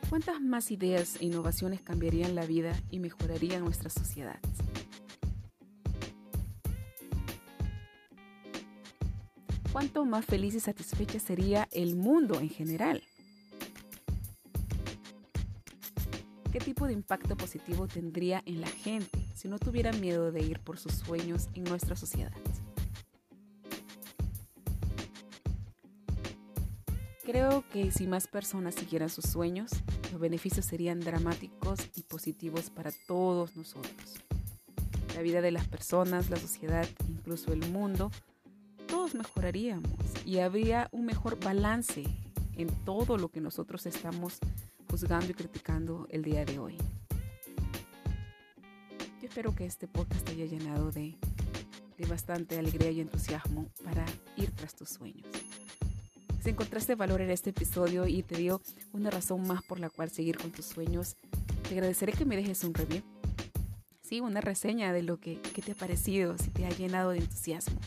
¿Cuántas 0.09 0.41
más 0.41 0.71
ideas 0.71 1.17
e 1.21 1.27
innovaciones 1.27 1.83
cambiarían 1.83 2.35
la 2.35 2.47
vida 2.47 2.75
y 2.91 3.01
mejorarían 3.01 3.63
nuestra 3.63 3.91
sociedad? 3.91 4.39
¿Cuánto 9.73 10.05
más 10.07 10.25
feliz 10.25 10.55
y 10.55 10.61
satisfecha 10.61 11.19
sería 11.19 11.69
el 11.73 11.97
mundo 11.97 12.41
en 12.41 12.49
general? 12.49 13.03
Tipo 16.69 16.87
de 16.87 16.93
impacto 16.93 17.35
positivo 17.35 17.89
tendría 17.89 18.43
en 18.45 18.61
la 18.61 18.67
gente 18.67 19.27
si 19.35 19.49
no 19.49 19.59
tuviera 19.59 19.91
miedo 19.91 20.31
de 20.33 20.41
ir 20.41 20.61
por 20.61 20.79
sus 20.79 20.93
sueños 20.93 21.49
en 21.55 21.65
nuestra 21.65 21.97
sociedad? 21.97 22.31
Creo 27.25 27.65
que 27.73 27.91
si 27.91 28.07
más 28.07 28.27
personas 28.27 28.75
siguieran 28.75 29.09
sus 29.09 29.25
sueños, 29.25 29.71
los 30.13 30.21
beneficios 30.21 30.67
serían 30.67 31.01
dramáticos 31.01 31.79
y 31.97 32.03
positivos 32.03 32.69
para 32.69 32.93
todos 33.07 33.57
nosotros. 33.57 34.17
La 35.15 35.23
vida 35.23 35.41
de 35.41 35.53
las 35.53 35.67
personas, 35.67 36.29
la 36.29 36.37
sociedad, 36.37 36.87
incluso 37.09 37.55
el 37.55 37.67
mundo, 37.71 38.11
todos 38.89 39.15
mejoraríamos 39.15 39.91
y 40.27 40.41
habría 40.41 40.91
un 40.93 41.07
mejor 41.07 41.41
balance 41.43 42.05
en 42.59 42.69
todo 42.85 43.17
lo 43.17 43.31
que 43.31 43.41
nosotros 43.41 43.87
estamos 43.87 44.39
juzgando 44.91 45.31
y 45.31 45.35
criticando 45.35 46.07
el 46.11 46.23
día 46.23 46.45
de 46.45 46.59
hoy. 46.59 46.77
Yo 49.21 49.29
espero 49.29 49.55
que 49.55 49.67
este 49.67 49.87
podcast 49.87 50.25
te 50.25 50.33
haya 50.33 50.47
llenado 50.47 50.91
de, 50.91 51.17
de 51.99 52.07
bastante 52.07 52.59
alegría 52.59 52.91
y 52.91 53.01
entusiasmo 53.01 53.69
para 53.85 54.05
ir 54.37 54.51
tras 54.53 54.75
tus 54.75 54.89
sueños. 54.91 55.27
Si 56.43 56.51
encontraste 56.51 56.95
valor 56.95 57.21
en 57.21 57.31
este 57.31 57.51
episodio 57.51 58.07
y 58.07 58.23
te 58.23 58.37
dio 58.37 58.63
una 58.93 59.11
razón 59.11 59.47
más 59.47 59.63
por 59.63 59.81
la 59.81 59.91
cual 59.91 60.11
seguir 60.11 60.39
con 60.39 60.51
tus 60.51 60.67
sueños, 60.67 61.17
te 61.69 61.75
agradeceré 61.75 62.13
que 62.13 62.25
me 62.25 62.37
dejes 62.37 62.65
un 62.65 62.75
review. 62.75 63.03
Sí, 64.01 64.21
una 64.21 64.41
reseña 64.41 64.93
de 64.93 65.03
lo 65.03 65.19
que, 65.19 65.41
que 65.41 65.61
te 65.61 65.73
ha 65.73 65.75
parecido, 65.75 66.39
si 66.39 66.49
te 66.51 66.65
ha 66.65 66.71
llenado 66.71 67.11
de 67.11 67.19
entusiasmo. 67.19 67.79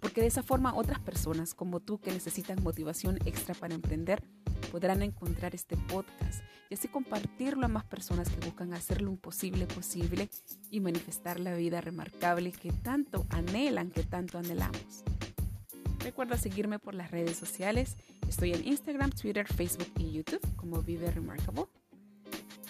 Porque 0.00 0.22
de 0.22 0.28
esa 0.28 0.42
forma 0.42 0.74
otras 0.74 1.00
personas 1.00 1.54
como 1.54 1.80
tú 1.80 1.98
que 1.98 2.10
necesitan 2.10 2.62
motivación 2.62 3.18
extra 3.26 3.54
para 3.54 3.74
emprender, 3.74 4.22
podrán 4.70 5.02
encontrar 5.02 5.54
este 5.54 5.76
podcast 5.76 6.42
y 6.70 6.74
así 6.74 6.88
compartirlo 6.88 7.64
a 7.64 7.68
más 7.68 7.84
personas 7.84 8.28
que 8.28 8.44
buscan 8.44 8.74
hacer 8.74 9.02
lo 9.02 9.10
imposible 9.10 9.66
posible 9.66 10.28
y 10.70 10.80
manifestar 10.80 11.40
la 11.40 11.54
vida 11.54 11.80
remarcable 11.80 12.52
que 12.52 12.72
tanto 12.72 13.26
anhelan, 13.30 13.90
que 13.90 14.02
tanto 14.02 14.38
anhelamos. 14.38 15.04
Recuerda 16.00 16.36
seguirme 16.36 16.78
por 16.78 16.94
las 16.94 17.10
redes 17.10 17.36
sociales. 17.36 17.96
Estoy 18.28 18.52
en 18.52 18.66
Instagram, 18.66 19.10
Twitter, 19.10 19.46
Facebook 19.46 19.90
y 19.98 20.12
YouTube 20.12 20.40
como 20.56 20.82
Vive 20.82 21.10
Remarkable. 21.10 21.66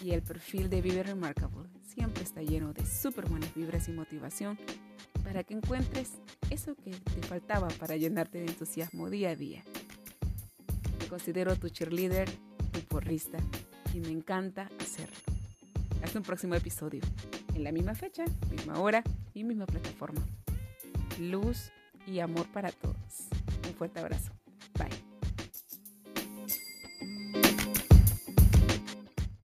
Y 0.02 0.12
el 0.12 0.22
perfil 0.22 0.70
de 0.70 0.80
Vive 0.80 1.02
Remarkable 1.02 1.68
siempre 1.82 2.22
está 2.22 2.42
lleno 2.42 2.72
de 2.72 2.86
súper 2.86 3.28
buenas 3.28 3.52
vibras 3.54 3.88
y 3.88 3.92
motivación 3.92 4.58
para 5.24 5.42
que 5.42 5.54
encuentres 5.54 6.12
eso 6.50 6.74
que 6.76 6.92
te 6.92 7.22
faltaba 7.26 7.68
para 7.68 7.96
llenarte 7.96 8.38
de 8.38 8.46
entusiasmo 8.46 9.10
día 9.10 9.30
a 9.30 9.36
día 9.36 9.64
considero 11.08 11.56
tu 11.56 11.68
cheerleader, 11.68 12.28
tu 12.72 12.80
porrista 12.80 13.38
y 13.94 14.00
me 14.00 14.10
encanta 14.10 14.68
hacerlo. 14.80 15.16
Hasta 16.02 16.18
un 16.18 16.24
próximo 16.24 16.54
episodio, 16.54 17.00
en 17.54 17.64
la 17.64 17.72
misma 17.72 17.94
fecha, 17.94 18.24
misma 18.50 18.78
hora 18.78 19.02
y 19.34 19.44
misma 19.44 19.66
plataforma. 19.66 20.20
Luz 21.18 21.72
y 22.06 22.20
amor 22.20 22.46
para 22.52 22.70
todos. 22.70 23.28
Un 23.66 23.74
fuerte 23.74 24.00
abrazo. 24.00 24.37